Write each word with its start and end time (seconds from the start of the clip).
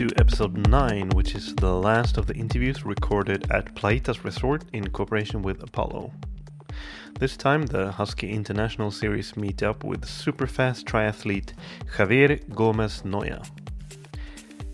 To 0.00 0.08
episode 0.16 0.66
9, 0.68 1.10
which 1.10 1.34
is 1.34 1.54
the 1.56 1.74
last 1.74 2.16
of 2.16 2.26
the 2.26 2.32
interviews 2.32 2.86
recorded 2.86 3.46
at 3.50 3.74
Playitas 3.74 4.24
Resort 4.24 4.64
in 4.72 4.88
cooperation 4.88 5.42
with 5.42 5.62
Apollo. 5.62 6.10
This 7.18 7.36
time, 7.36 7.66
the 7.66 7.92
Husky 7.92 8.30
International 8.30 8.90
Series 8.90 9.36
meet 9.36 9.62
up 9.62 9.84
with 9.84 10.06
superfast 10.06 10.84
triathlete 10.84 11.52
Javier 11.96 12.40
Gomez 12.54 13.02
Noya. 13.02 13.46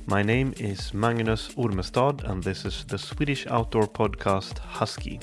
My 0.06 0.22
name 0.22 0.54
is 0.58 0.94
Magnus 0.94 1.48
Ormestad, 1.56 2.22
and 2.30 2.40
this 2.40 2.64
is 2.64 2.84
the 2.84 2.96
Swedish 2.96 3.48
outdoor 3.48 3.88
podcast 3.88 4.58
Husky. 4.58 5.18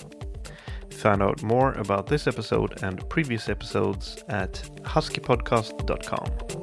Find 0.89 1.23
out 1.23 1.41
more 1.43 1.71
about 1.75 2.07
this 2.07 2.27
episode 2.27 2.83
and 2.83 3.07
previous 3.09 3.47
episodes 3.47 4.21
at 4.27 4.69
huskypodcast.com. 4.83 6.62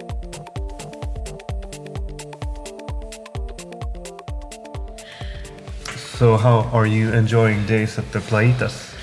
So, 6.20 6.36
how 6.36 6.68
are 6.74 6.84
you 6.86 7.14
enjoying 7.14 7.64
days 7.64 7.98
at 7.98 8.12
the 8.12 8.18
Playitas? 8.18 8.94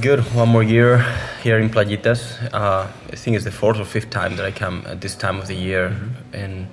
Good. 0.00 0.20
One 0.34 0.48
more 0.48 0.62
year 0.62 1.04
here 1.42 1.58
in 1.58 1.68
Playitas. 1.68 2.48
Uh, 2.50 2.90
I 3.12 3.14
think 3.14 3.36
it's 3.36 3.44
the 3.44 3.50
fourth 3.50 3.78
or 3.78 3.84
fifth 3.84 4.08
time 4.08 4.36
that 4.36 4.46
I 4.46 4.52
come 4.52 4.82
at 4.86 5.02
this 5.02 5.14
time 5.14 5.36
of 5.38 5.48
the 5.48 5.54
year, 5.54 5.94
and 6.32 6.66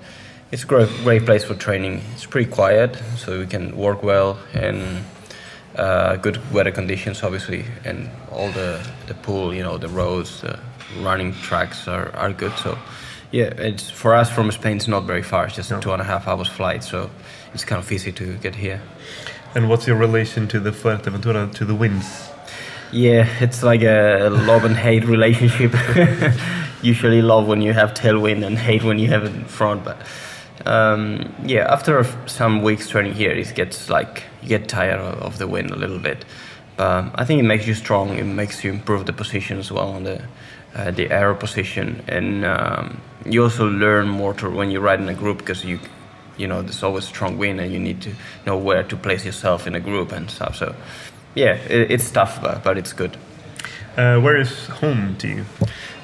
it's 0.54 0.64
a 0.64 0.68
great, 0.68 0.88
great 1.04 1.26
place 1.26 1.44
for 1.44 1.56
training. 1.56 2.02
It's 2.14 2.26
pretty 2.26 2.50
quiet, 2.50 2.96
so 3.18 3.40
we 3.40 3.46
can 3.46 3.76
work 3.76 4.04
well 4.04 4.40
and 4.54 5.04
uh, 5.76 6.16
good 6.16 6.40
weather 6.54 6.72
conditions, 6.72 7.22
obviously, 7.22 7.66
and 7.84 8.10
all 8.32 8.52
the 8.52 8.80
the 9.08 9.16
pool, 9.16 9.54
you 9.54 9.64
know, 9.64 9.78
the 9.78 9.90
roads, 9.90 10.40
the 10.40 10.58
running 11.02 11.34
tracks 11.34 11.90
are, 11.90 12.10
are 12.16 12.32
good. 12.32 12.54
So, 12.54 12.78
yeah, 13.32 13.52
it's 13.58 13.90
for 13.90 14.16
us 14.16 14.30
from 14.30 14.50
Spain. 14.52 14.78
It's 14.78 14.88
not 14.88 15.04
very 15.04 15.24
far. 15.24 15.48
It's 15.48 15.58
just 15.58 15.72
a 15.72 15.80
two 15.82 15.92
and 15.92 16.02
a 16.02 16.06
half 16.06 16.26
hours 16.26 16.48
flight, 16.48 16.86
so 16.86 17.10
it's 17.54 17.66
kind 17.66 17.84
of 17.84 17.92
easy 17.92 18.14
to 18.14 18.38
get 18.38 18.56
here. 18.56 18.80
And 19.56 19.70
what's 19.70 19.86
your 19.86 19.98
relation 19.98 20.48
to 20.48 20.60
the 20.60 20.72
Fuerteventura, 20.72 21.54
to 21.54 21.66
the 21.66 21.76
winds? 21.76 22.32
Yeah, 22.92 23.28
it's 23.40 23.62
like 23.62 23.84
a 23.84 24.30
love 24.30 24.66
and 24.66 24.76
hate 24.76 25.06
relationship. 25.06 25.74
Usually 26.82 27.22
love 27.22 27.48
when 27.48 27.62
you 27.62 27.72
have 27.74 27.94
tailwind 27.94 28.44
and 28.44 28.58
hate 28.58 28.84
when 28.84 28.98
you 28.98 29.10
have 29.10 29.26
it 29.26 29.36
in 29.36 29.46
front. 29.46 29.84
But 29.86 29.98
um, 30.66 31.34
yeah, 31.46 31.72
after 31.72 32.04
some 32.26 32.64
weeks 32.64 32.90
training 32.90 33.14
here, 33.14 33.32
it 33.32 33.54
gets 33.54 33.92
like 33.92 34.24
you 34.42 34.50
get 34.50 34.68
tired 34.68 35.00
of, 35.00 35.38
the 35.38 35.48
wind 35.48 35.70
a 35.70 35.76
little 35.76 36.00
bit. 36.00 36.26
But 36.76 37.12
I 37.14 37.24
think 37.24 37.40
it 37.40 37.46
makes 37.46 37.68
you 37.68 37.76
strong. 37.76 38.18
It 38.18 38.24
makes 38.24 38.64
you 38.64 38.72
improve 38.72 39.06
the 39.06 39.14
position 39.14 39.60
as 39.60 39.72
well 39.72 39.90
on 39.90 40.04
the 40.04 40.24
uh, 40.76 40.90
the 40.90 41.12
aero 41.12 41.36
position, 41.36 42.04
and 42.08 42.44
um, 42.44 43.00
you 43.26 43.44
also 43.44 43.68
learn 43.68 44.08
more 44.08 44.34
to 44.34 44.50
when 44.50 44.72
you 44.72 44.80
ride 44.80 45.00
in 45.00 45.08
a 45.08 45.14
group 45.14 45.38
because 45.38 45.64
you 45.64 45.80
you 46.38 46.48
know 46.48 46.62
there's 46.62 46.84
always 46.84 47.06
a 47.06 47.08
strong 47.08 47.38
wind 47.38 47.60
and 47.60 47.72
you 47.72 47.80
need 47.80 48.02
to 48.02 48.14
know 48.46 48.58
where 48.58 48.84
to 48.84 48.96
place 48.96 49.26
yourself 49.26 49.68
in 49.68 49.76
a 49.76 49.80
group 49.80 50.12
and 50.12 50.30
stuff. 50.30 50.56
So 50.56 50.76
yeah, 51.36 51.56
it, 51.56 51.92
it's 51.92 52.10
tough, 52.12 52.42
but, 52.42 52.64
but 52.64 52.78
it's 52.78 52.94
good. 52.94 53.18
Uh, 53.98 54.20
where 54.20 54.38
is 54.38 54.68
home 54.68 55.16
to 55.18 55.28
you? 55.28 55.46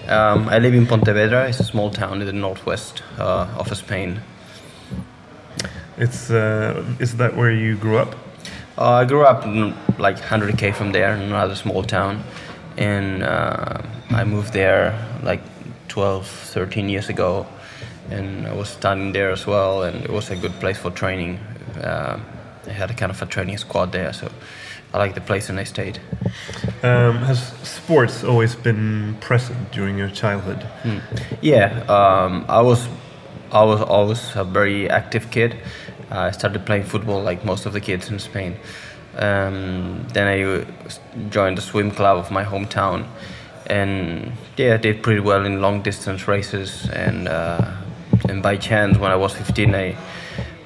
Um, 0.07 0.50
I 0.50 0.59
live 0.59 0.73
in 0.73 0.85
Pontevedra. 0.85 1.50
It's 1.50 1.59
a 1.59 1.63
small 1.63 1.91
town 1.91 2.22
in 2.22 2.28
the 2.28 2.34
northwest 2.34 3.03
uh, 3.17 3.47
of 3.57 3.75
Spain. 3.75 4.22
It's 5.97 6.31
uh, 6.31 6.85
is 7.00 7.17
that 7.17 7.35
where 7.35 7.51
you 7.51 7.75
grew 7.75 7.97
up? 7.97 8.16
Uh, 8.78 8.91
I 8.91 9.06
grew 9.06 9.23
up 9.23 9.46
in, 9.46 9.75
like 9.97 10.17
100k 10.17 10.73
from 10.73 10.94
there 10.94 11.13
in 11.13 11.22
another 11.22 11.56
small 11.56 11.84
town, 11.84 12.23
and 12.78 13.23
uh, 13.23 13.81
I 14.09 14.23
moved 14.23 14.53
there 14.53 14.97
like 15.22 15.41
12, 15.90 16.25
13 16.25 16.88
years 16.88 17.09
ago, 17.09 17.46
and 18.12 18.47
I 18.47 18.53
was 18.53 18.70
studying 18.70 19.14
there 19.14 19.31
as 19.31 19.46
well, 19.46 19.84
and 19.84 20.03
it 20.03 20.09
was 20.09 20.30
a 20.30 20.36
good 20.36 20.53
place 20.59 20.78
for 20.78 20.92
training. 20.92 21.40
Uh, 21.81 22.20
I 22.68 22.72
had 22.72 22.92
a 22.92 22.94
kind 22.94 23.12
of 23.12 23.22
a 23.22 23.25
training 23.25 23.58
squad 23.58 23.92
there, 23.92 24.14
so 24.14 24.31
I 24.94 24.97
liked 24.97 25.16
the 25.16 25.22
place, 25.22 25.50
and 25.50 25.59
I 25.59 25.64
stayed. 25.64 26.00
Um, 26.84 27.18
has 27.18 27.47
sports 27.64 28.24
always 28.24 28.56
been 28.56 29.18
present 29.20 29.72
during 29.72 29.97
your 29.97 30.09
childhood? 30.09 30.64
Hmm. 30.84 31.00
Yeah, 31.42 31.80
um, 31.88 32.46
I 32.47 32.62
was 32.62 32.88
I 33.52 33.64
was 33.64 33.81
always 33.81 34.36
a 34.36 34.44
very 34.44 34.90
active 34.90 35.31
kid. 35.31 35.56
I 36.12 36.31
started 36.31 36.66
playing 36.66 36.84
football 36.84 37.22
like 37.22 37.46
most 37.46 37.66
of 37.66 37.74
the 37.74 37.81
kids 37.81 38.09
in 38.09 38.20
Spain. 38.20 38.58
Um, 39.16 40.06
then 40.14 40.28
I 40.28 40.66
joined 41.30 41.58
the 41.58 41.62
swim 41.62 41.91
club 41.91 42.18
of 42.18 42.31
my 42.31 42.44
hometown, 42.44 43.06
and 43.68 44.31
yeah, 44.58 44.76
I 44.76 44.78
did 44.78 45.03
pretty 45.03 45.20
well 45.20 45.46
in 45.46 45.62
long 45.62 45.81
distance 45.81 46.28
races. 46.28 46.90
And 46.90 47.28
uh, 47.28 47.72
and 48.28 48.44
by 48.44 48.57
chance, 48.57 48.97
when 48.97 49.12
I 49.12 49.16
was 49.16 49.34
15, 49.34 49.75
I 49.75 49.96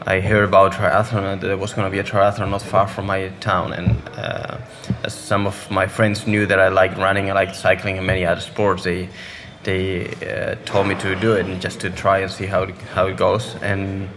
I 0.06 0.19
heard 0.19 0.44
about 0.44 0.74
triathlon 0.74 1.24
and 1.31 1.41
there 1.41 1.56
was 1.56 1.74
going 1.74 1.86
to 1.86 1.91
be 1.91 2.00
a 2.00 2.03
triathlon 2.03 2.50
not 2.50 2.62
far 2.62 2.88
from 2.88 3.06
my 3.06 3.30
town. 3.40 3.72
And 3.72 4.02
uh, 4.18 4.58
as 5.03 5.14
some 5.14 5.47
of 5.47 5.72
my 5.72 5.88
friends 5.88 6.28
knew 6.28 6.46
that 6.46 6.59
I 6.59 6.68
liked 6.68 6.97
running, 6.97 7.30
I 7.30 7.34
liked 7.34 7.56
cycling, 7.56 7.97
and 7.97 8.06
many 8.06 8.25
other 8.25 8.42
sports, 8.42 8.84
they 8.84 9.08
they 9.63 10.08
uh, 10.08 10.56
told 10.66 10.88
me 10.88 10.96
to 10.96 11.16
do 11.16 11.34
it 11.34 11.46
and 11.46 11.62
just 11.62 11.80
to 11.80 11.90
try 11.90 12.19
and 12.19 12.30
see 12.30 12.46
how 12.46 12.63
it, 12.63 12.75
how 12.94 13.08
it 13.08 13.16
goes. 13.16 13.56
And 13.62 14.09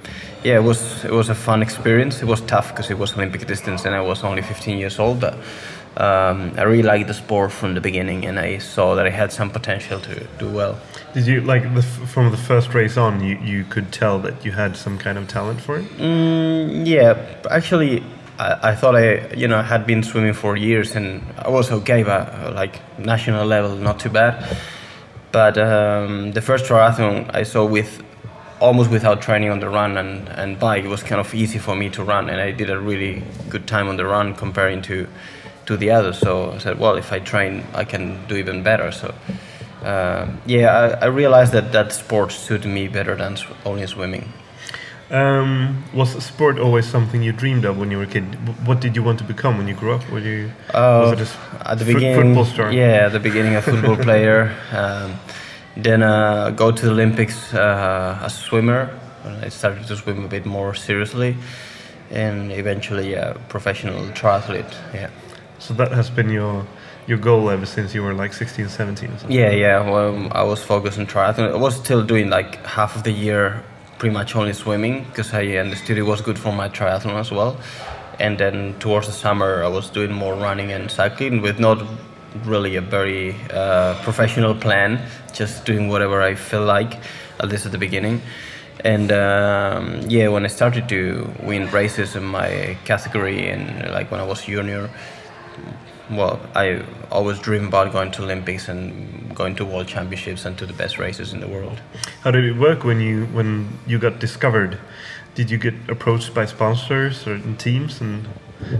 yeah, 0.42 0.56
it 0.56 0.64
was 0.64 1.04
it 1.04 1.12
was 1.12 1.28
a 1.28 1.36
fun 1.36 1.62
experience. 1.62 2.20
It 2.20 2.26
was 2.26 2.40
tough 2.40 2.70
because 2.70 2.90
it 2.90 2.98
was 2.98 3.14
Olympic 3.14 3.46
distance 3.46 3.84
and 3.84 3.94
I 3.94 4.00
was 4.00 4.24
only 4.24 4.42
15 4.42 4.78
years 4.78 4.98
old. 4.98 5.20
But 5.20 5.38
um, 5.96 6.52
I 6.58 6.62
really 6.64 6.82
liked 6.82 7.08
the 7.08 7.14
sport 7.14 7.52
from 7.52 7.74
the 7.74 7.80
beginning, 7.80 8.26
and 8.26 8.38
I 8.38 8.58
saw 8.58 8.94
that 8.96 9.06
I 9.06 9.10
had 9.10 9.32
some 9.32 9.50
potential 9.50 9.98
to 10.00 10.26
do 10.38 10.50
well. 10.50 10.78
Did 11.14 11.26
you 11.26 11.40
like 11.40 11.62
the, 11.74 11.82
from 11.82 12.30
the 12.30 12.36
first 12.36 12.74
race 12.74 12.98
on? 12.98 13.24
You 13.24 13.38
you 13.38 13.64
could 13.64 13.92
tell 13.92 14.18
that 14.18 14.44
you 14.44 14.52
had 14.52 14.76
some 14.76 14.98
kind 14.98 15.16
of 15.16 15.26
talent 15.26 15.60
for 15.60 15.78
it. 15.78 15.86
Mm, 15.96 16.86
yeah, 16.86 17.16
actually, 17.50 18.04
I, 18.38 18.70
I 18.70 18.74
thought 18.74 18.94
I 18.94 19.32
you 19.34 19.48
know 19.48 19.62
had 19.62 19.86
been 19.86 20.02
swimming 20.02 20.34
for 20.34 20.54
years 20.56 20.94
and 20.96 21.22
I 21.38 21.48
was 21.48 21.72
okay, 21.72 22.02
but 22.02 22.28
uh, 22.28 22.52
like 22.54 22.80
national 22.98 23.46
level, 23.46 23.74
not 23.76 23.98
too 23.98 24.10
bad. 24.10 24.58
But 25.32 25.56
um, 25.56 26.32
the 26.32 26.42
first 26.42 26.66
triathlon 26.66 27.34
I 27.34 27.42
saw 27.44 27.64
with 27.64 28.02
almost 28.60 28.90
without 28.90 29.22
training 29.22 29.50
on 29.50 29.60
the 29.60 29.68
run 29.68 29.96
and, 29.96 30.28
and 30.30 30.58
bike, 30.58 30.84
it 30.84 30.88
was 30.88 31.02
kind 31.02 31.20
of 31.20 31.34
easy 31.34 31.58
for 31.58 31.74
me 31.74 31.88
to 31.90 32.04
run, 32.04 32.28
and 32.28 32.40
I 32.40 32.50
did 32.52 32.68
a 32.68 32.78
really 32.78 33.22
good 33.48 33.66
time 33.66 33.88
on 33.88 33.96
the 33.96 34.04
run 34.04 34.34
comparing 34.34 34.82
to 34.82 35.06
to 35.66 35.76
the 35.76 35.90
others. 35.90 36.18
So 36.18 36.52
I 36.52 36.58
said, 36.58 36.78
well, 36.78 36.96
if 36.96 37.12
I 37.12 37.18
train, 37.18 37.64
I 37.74 37.84
can 37.84 38.26
do 38.28 38.36
even 38.36 38.62
better. 38.62 38.90
So 38.92 39.14
uh, 39.84 40.26
yeah, 40.46 40.96
I, 41.00 41.04
I 41.04 41.06
realized 41.06 41.52
that 41.52 41.72
that 41.72 41.92
sport 41.92 42.32
suited 42.32 42.68
me 42.68 42.88
better 42.88 43.14
than 43.16 43.36
only 43.64 43.86
swimming. 43.86 44.32
Um, 45.08 45.84
was 45.94 46.10
sport 46.24 46.58
always 46.58 46.84
something 46.84 47.22
you 47.22 47.30
dreamed 47.32 47.64
of 47.64 47.78
when 47.78 47.92
you 47.92 47.98
were 47.98 48.04
a 48.04 48.08
kid? 48.08 48.24
What 48.66 48.80
did 48.80 48.96
you 48.96 49.04
want 49.04 49.18
to 49.18 49.24
become 49.24 49.56
when 49.56 49.68
you 49.68 49.74
grew 49.74 49.92
up? 49.92 50.10
Were 50.10 50.18
you 50.18 50.50
Uh, 50.74 51.14
was 51.16 51.20
it 51.20 51.36
at 51.64 51.78
the 51.78 51.84
beginning, 51.84 52.34
football 52.34 52.44
star? 52.44 52.72
yeah, 52.72 53.06
at 53.06 53.12
the 53.12 53.20
beginning, 53.20 53.54
a 53.54 53.62
football 53.62 53.96
player. 53.96 54.50
Um, 54.72 55.18
Then 55.76 56.02
uh, 56.02 56.50
go 56.56 56.72
to 56.72 56.82
the 56.86 56.90
Olympics 56.90 57.52
uh, 57.54 58.18
as 58.24 58.34
a 58.34 58.42
swimmer. 58.48 58.88
I 59.44 59.50
started 59.50 59.86
to 59.88 59.96
swim 59.96 60.24
a 60.24 60.28
bit 60.28 60.46
more 60.46 60.74
seriously, 60.74 61.36
and 62.10 62.50
eventually 62.50 63.12
a 63.14 63.36
professional 63.48 64.00
triathlete. 64.14 64.72
Yeah. 64.94 65.10
So 65.58 65.74
that 65.74 65.92
has 65.92 66.10
been 66.10 66.30
your 66.30 66.66
your 67.06 67.18
goal 67.18 67.50
ever 67.50 67.66
since 67.66 67.94
you 67.94 68.02
were 68.02 68.14
like 68.14 68.32
16, 68.32 68.68
17 68.68 69.08
or 69.08 69.18
something? 69.18 69.30
Yeah, 69.30 69.50
yeah. 69.50 69.88
Well, 69.88 70.28
I 70.32 70.42
was 70.42 70.62
focused 70.62 70.98
on 70.98 71.06
triathlon. 71.06 71.52
I 71.52 71.56
was 71.56 71.76
still 71.76 72.02
doing 72.02 72.30
like 72.30 72.64
half 72.66 72.96
of 72.96 73.04
the 73.04 73.12
year 73.12 73.62
pretty 73.98 74.12
much 74.12 74.34
only 74.36 74.52
swimming 74.52 75.04
because 75.04 75.32
I 75.32 75.46
understood 75.56 75.98
it 75.98 76.02
was 76.02 76.20
good 76.20 76.38
for 76.38 76.52
my 76.52 76.68
triathlon 76.68 77.14
as 77.18 77.30
well. 77.30 77.56
And 78.18 78.38
then 78.38 78.74
towards 78.78 79.06
the 79.06 79.12
summer, 79.12 79.62
I 79.62 79.68
was 79.68 79.88
doing 79.90 80.12
more 80.12 80.34
running 80.34 80.72
and 80.72 80.90
cycling 80.90 81.42
with 81.42 81.60
not 81.60 81.82
really 82.44 82.76
a 82.76 82.80
very 82.80 83.34
uh, 83.50 83.94
professional 84.02 84.54
plan, 84.54 85.00
just 85.32 85.64
doing 85.64 85.88
whatever 85.88 86.22
I 86.22 86.34
feel 86.34 86.64
like, 86.64 86.98
at 87.40 87.48
least 87.48 87.66
at 87.66 87.72
the 87.72 87.78
beginning. 87.78 88.20
And 88.84 89.10
um, 89.12 90.02
yeah, 90.08 90.28
when 90.28 90.44
I 90.44 90.48
started 90.48 90.88
to 90.90 91.30
win 91.42 91.70
races 91.70 92.14
in 92.16 92.24
my 92.24 92.76
category 92.84 93.48
and 93.48 93.90
like 93.90 94.10
when 94.10 94.20
I 94.20 94.24
was 94.24 94.44
junior, 94.44 94.90
well, 96.10 96.40
I 96.54 96.82
always 97.10 97.38
dream 97.38 97.66
about 97.66 97.92
going 97.92 98.10
to 98.12 98.22
Olympics 98.22 98.68
and 98.68 99.34
going 99.34 99.56
to 99.56 99.64
World 99.64 99.88
Championships 99.88 100.44
and 100.44 100.56
to 100.58 100.66
the 100.66 100.72
best 100.72 100.98
races 100.98 101.32
in 101.32 101.40
the 101.40 101.48
world. 101.48 101.80
How 102.22 102.30
did 102.30 102.44
it 102.44 102.56
work 102.56 102.84
when 102.84 103.00
you 103.00 103.26
when 103.26 103.78
you 103.86 103.98
got 103.98 104.18
discovered? 104.18 104.78
Did 105.34 105.50
you 105.50 105.58
get 105.58 105.74
approached 105.88 106.32
by 106.32 106.46
sponsors 106.46 107.26
or 107.26 107.38
teams, 107.58 108.00
and 108.00 108.28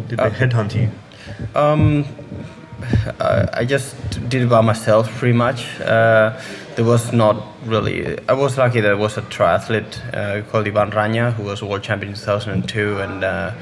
did 0.09 0.19
they 0.19 0.25
uh, 0.25 0.31
headhunt 0.31 0.75
you? 0.75 0.91
Um, 1.55 2.05
I 3.21 3.65
just 3.65 3.97
did 4.29 4.43
it 4.43 4.49
by 4.49 4.61
myself, 4.61 5.09
pretty 5.19 5.37
much. 5.37 5.81
Uh, 5.81 6.39
there 6.77 6.85
was 6.85 7.13
not 7.13 7.43
really. 7.65 8.19
I 8.29 8.35
was 8.35 8.59
lucky 8.59 8.81
that 8.81 8.89
there 8.89 8.97
was 8.97 9.17
a 9.17 9.23
triathlete 9.23 10.15
uh, 10.15 10.43
called 10.51 10.67
Ivan 10.67 10.91
Raña, 10.91 11.33
who 11.33 11.45
was 11.45 11.63
world 11.63 11.83
champion 11.83 12.13
in 12.13 12.19
2002, 12.19 12.99
and 12.99 13.25
uh, 13.25 13.53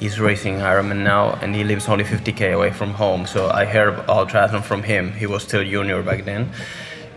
he's 0.00 0.18
racing 0.18 0.56
Ironman 0.56 1.04
now, 1.04 1.38
and 1.42 1.54
he 1.54 1.62
lives 1.62 1.88
only 1.88 2.04
50k 2.04 2.52
away 2.52 2.72
from 2.72 2.94
home. 2.94 3.26
So 3.26 3.48
I 3.50 3.64
heard 3.66 4.00
all 4.08 4.26
triathlon 4.26 4.64
from 4.64 4.82
him. 4.82 5.12
He 5.12 5.26
was 5.26 5.42
still 5.44 5.62
junior 5.62 6.02
back 6.02 6.24
then, 6.24 6.50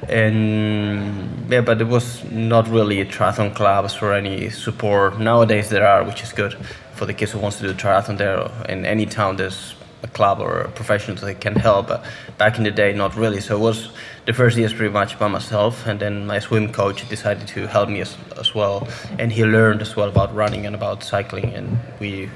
and 0.08 1.50
yeah, 1.50 1.62
but 1.62 1.82
it 1.82 1.88
was 1.88 2.24
not 2.30 2.68
really 2.68 3.04
triathlon 3.06 3.56
clubs 3.56 4.02
or 4.02 4.14
any 4.14 4.50
support. 4.50 5.20
Nowadays 5.20 5.70
there 5.70 5.88
are, 5.88 6.04
which 6.04 6.22
is 6.22 6.34
good 6.34 6.54
for 6.94 7.06
the 7.06 7.14
kids 7.14 7.32
who 7.32 7.40
wants 7.40 7.58
to 7.58 7.64
do 7.64 7.74
triathlon. 7.74 8.18
There 8.18 8.52
in 8.70 8.86
any 8.86 9.06
town, 9.06 9.38
there's 9.38 9.74
a 10.04 10.08
club 10.08 10.40
or 10.40 10.62
a 10.62 10.70
professional 10.70 11.18
that 11.18 11.42
can 11.42 11.56
help. 11.56 11.88
But 11.88 12.06
back 12.38 12.58
in 12.58 12.64
the 12.64 12.72
day, 12.72 12.94
not 12.94 13.16
really. 13.16 13.42
So 13.42 13.56
it 13.56 13.60
was 13.60 13.90
the 14.26 14.34
first 14.34 14.58
years 14.58 14.74
pretty 14.74 14.94
much 14.94 15.18
by 15.18 15.28
myself, 15.28 15.88
and 15.88 16.00
then 16.00 16.28
my 16.28 16.40
swim 16.40 16.72
coach 16.72 17.08
decided 17.10 17.48
to 17.50 17.68
help 17.68 17.90
me 17.90 18.02
as, 18.02 18.18
as 18.38 18.54
well, 18.54 18.88
and 19.20 19.32
he 19.32 19.44
learned 19.44 19.82
as 19.82 19.96
well 19.96 20.10
about 20.10 20.34
running 20.36 20.66
and 20.66 20.76
about 20.76 21.04
cycling, 21.04 21.54
and 21.54 21.78
we 22.00 22.30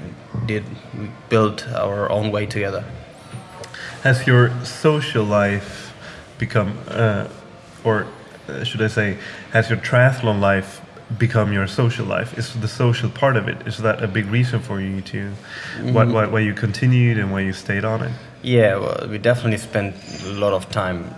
did 0.46 0.64
we 0.98 1.08
built 1.28 1.66
our 1.68 2.10
own 2.10 2.30
way 2.30 2.46
together. 2.46 2.84
Has 4.02 4.26
your 4.26 4.50
social 4.64 5.24
life 5.24 5.94
become, 6.38 6.78
uh, 6.88 7.28
or 7.84 8.06
uh, 8.48 8.64
should 8.64 8.82
I 8.82 8.88
say, 8.88 9.18
has 9.52 9.68
your 9.68 9.78
triathlon 9.78 10.40
life 10.40 10.80
become 11.16 11.52
your 11.52 11.66
social 11.66 12.04
life? 12.04 12.36
Is 12.36 12.52
the 12.54 12.68
social 12.68 13.08
part 13.08 13.36
of 13.36 13.48
it? 13.48 13.66
Is 13.66 13.78
that 13.78 14.02
a 14.02 14.08
big 14.08 14.26
reason 14.26 14.60
for 14.60 14.80
you 14.80 15.00
to 15.00 15.30
mm-hmm. 15.30 15.94
why, 15.94 16.04
why, 16.04 16.26
why 16.26 16.40
you 16.40 16.52
continued 16.52 17.18
and 17.18 17.32
why 17.32 17.40
you 17.40 17.52
stayed 17.52 17.84
on 17.84 18.02
it? 18.02 18.12
Yeah, 18.42 18.76
well, 18.76 19.08
we 19.08 19.18
definitely 19.18 19.58
spent 19.58 19.94
a 20.24 20.32
lot 20.32 20.52
of 20.52 20.68
time 20.70 21.14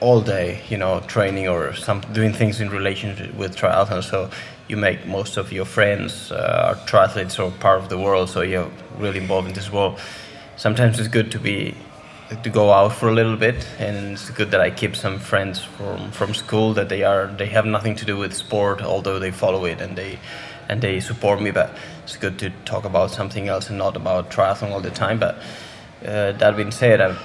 all 0.00 0.20
day, 0.20 0.62
you 0.68 0.76
know, 0.76 1.00
training 1.00 1.48
or 1.48 1.74
some 1.74 2.00
doing 2.12 2.32
things 2.32 2.60
in 2.60 2.68
relation 2.70 3.36
with 3.36 3.56
triathlon. 3.56 4.02
So 4.02 4.30
you 4.68 4.76
make 4.76 5.06
most 5.06 5.36
of 5.36 5.52
your 5.52 5.64
friends 5.64 6.32
uh, 6.32 6.74
are 6.74 6.86
triathletes 6.86 7.38
or 7.38 7.50
part 7.52 7.78
of 7.78 7.88
the 7.88 7.98
world, 7.98 8.30
so 8.30 8.42
you're 8.42 8.70
really 8.98 9.18
involved 9.18 9.48
in 9.48 9.54
this 9.54 9.70
world. 9.70 10.00
Sometimes 10.56 10.98
it's 10.98 11.08
good 11.08 11.30
to 11.32 11.38
be 11.38 11.74
to 12.42 12.50
go 12.50 12.72
out 12.72 12.92
for 12.92 13.08
a 13.08 13.12
little 13.12 13.36
bit, 13.36 13.66
and 13.78 14.12
it's 14.12 14.30
good 14.30 14.50
that 14.50 14.60
I 14.60 14.70
keep 14.70 14.96
some 14.96 15.18
friends 15.18 15.62
from 15.62 16.10
from 16.10 16.34
school 16.34 16.74
that 16.74 16.88
they 16.88 17.04
are 17.04 17.26
they 17.26 17.46
have 17.46 17.66
nothing 17.66 17.94
to 17.96 18.04
do 18.04 18.16
with 18.16 18.34
sport, 18.34 18.82
although 18.82 19.18
they 19.18 19.30
follow 19.30 19.64
it 19.64 19.80
and 19.80 19.96
they 19.96 20.18
and 20.68 20.80
they 20.80 21.00
support 21.00 21.40
me. 21.40 21.50
But 21.50 21.70
it's 22.04 22.16
good 22.16 22.38
to 22.40 22.50
talk 22.64 22.84
about 22.84 23.10
something 23.10 23.48
else 23.48 23.68
and 23.68 23.78
not 23.78 23.96
about 23.96 24.30
triathlon 24.30 24.70
all 24.72 24.80
the 24.80 24.90
time. 24.90 25.18
But 25.18 25.36
uh, 26.06 26.32
that 26.32 26.56
being 26.56 26.70
said, 26.70 27.00
I, 27.00 27.16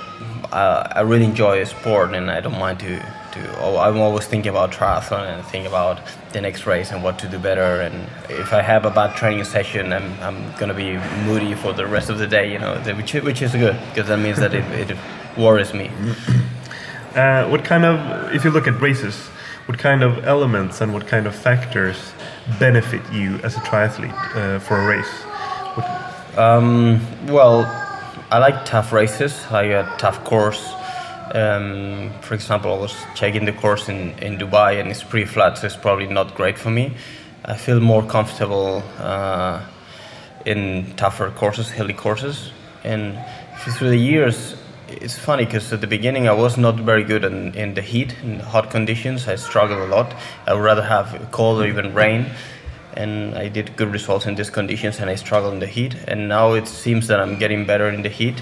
I, 0.52 0.94
I 0.98 1.02
really 1.02 1.26
enjoy 1.26 1.64
sport 1.66 2.14
and 2.14 2.32
I 2.32 2.42
don't 2.42 2.58
mind 2.58 2.80
to, 2.80 3.00
to 3.00 3.60
oh, 3.60 3.78
I'm 3.78 4.00
always 4.00 4.26
thinking 4.26 4.50
about 4.50 4.72
triathlon 4.72 5.28
and 5.28 5.46
think 5.48 5.68
about 5.68 6.02
the 6.34 6.42
next 6.42 6.66
race 6.66 6.92
and 6.92 7.04
what 7.04 7.20
to 7.20 7.30
do 7.30 7.38
better. 7.38 7.82
And 7.82 8.10
if 8.30 8.54
I 8.54 8.62
have 8.62 8.86
a 8.86 8.90
bad 8.90 9.16
training 9.16 9.44
session, 9.44 9.94
I'm, 9.94 10.20
I'm 10.20 10.58
gonna 10.58 10.74
be 10.74 10.98
moody 11.26 11.54
for 11.54 11.74
the 11.74 11.86
rest 11.86 12.10
of 12.10 12.18
the 12.18 12.28
day, 12.28 12.52
you 12.52 12.60
know, 12.60 12.76
which, 12.96 13.14
which 13.14 13.42
is 13.42 13.52
good 13.52 13.80
because 13.90 14.08
that 14.08 14.18
means 14.18 14.40
that 14.40 14.54
it, 14.54 14.90
it 14.90 14.98
worries 15.38 15.74
me. 15.74 15.92
Uh, 17.12 17.46
what 17.50 17.66
kind 17.66 17.84
of, 17.84 18.34
if 18.34 18.46
you 18.46 18.50
look 18.50 18.68
at 18.68 18.80
races, 18.80 19.28
what 19.66 19.78
kind 19.78 20.02
of 20.02 20.24
elements 20.24 20.80
and 20.80 20.94
what 20.94 21.06
kind 21.06 21.28
of 21.28 21.36
factors 21.36 22.14
benefit 22.58 23.02
you 23.12 23.36
as 23.44 23.58
a 23.58 23.60
triathlete 23.60 24.14
uh, 24.34 24.60
for 24.60 24.80
a 24.80 24.88
race? 24.88 26.38
Um, 26.38 27.02
well, 27.28 27.66
I 28.32 28.38
like 28.38 28.64
tough 28.64 28.94
races, 28.94 29.46
like 29.52 29.72
a 29.72 29.94
tough 29.98 30.24
course. 30.24 30.74
Um, 31.34 32.12
for 32.22 32.34
example, 32.34 32.74
I 32.74 32.78
was 32.80 32.96
checking 33.14 33.44
the 33.44 33.52
course 33.52 33.90
in, 33.90 34.18
in 34.20 34.38
Dubai 34.38 34.80
and 34.80 34.90
it's 34.90 35.04
pretty 35.04 35.26
flat, 35.26 35.58
so 35.58 35.68
it's 35.68 35.76
probably 35.76 36.08
not 36.08 36.34
great 36.34 36.58
for 36.58 36.70
me. 36.70 36.94
I 37.44 37.58
feel 37.58 37.82
more 37.82 38.02
comfortable 38.02 38.84
uh, 39.00 39.62
in 40.46 40.94
tougher 40.96 41.30
courses, 41.32 41.70
hilly 41.72 41.94
courses. 41.94 42.54
And 42.86 43.20
through 43.58 43.90
the 43.90 44.00
years, 44.00 44.56
it's 44.88 45.20
funny 45.20 45.44
because 45.44 45.74
at 45.74 45.82
the 45.82 45.88
beginning 45.88 46.30
I 46.30 46.34
was 46.34 46.56
not 46.58 46.76
very 46.76 47.04
good 47.04 47.26
in, 47.26 47.54
in 47.54 47.74
the 47.74 47.82
heat, 47.82 48.16
in 48.24 48.40
hot 48.40 48.72
conditions. 48.72 49.28
I 49.28 49.36
struggled 49.36 49.80
a 49.80 49.88
lot. 49.88 50.16
I 50.48 50.54
would 50.54 50.64
rather 50.64 50.84
have 50.84 51.28
cold 51.32 51.62
or 51.62 51.68
even 51.68 51.94
rain 51.94 52.28
and 52.96 53.36
I 53.36 53.48
did 53.48 53.76
good 53.76 53.92
results 53.92 54.26
in 54.26 54.36
these 54.36 54.50
conditions 54.50 55.00
and 55.00 55.10
I 55.10 55.16
struggled 55.16 55.54
in 55.54 55.60
the 55.60 55.68
heat. 55.68 55.96
And 56.08 56.28
now 56.28 56.54
it 56.54 56.68
seems 56.68 57.08
that 57.08 57.20
I'm 57.20 57.38
getting 57.38 57.66
better 57.66 57.88
in 57.90 58.02
the 58.02 58.10
heat. 58.10 58.42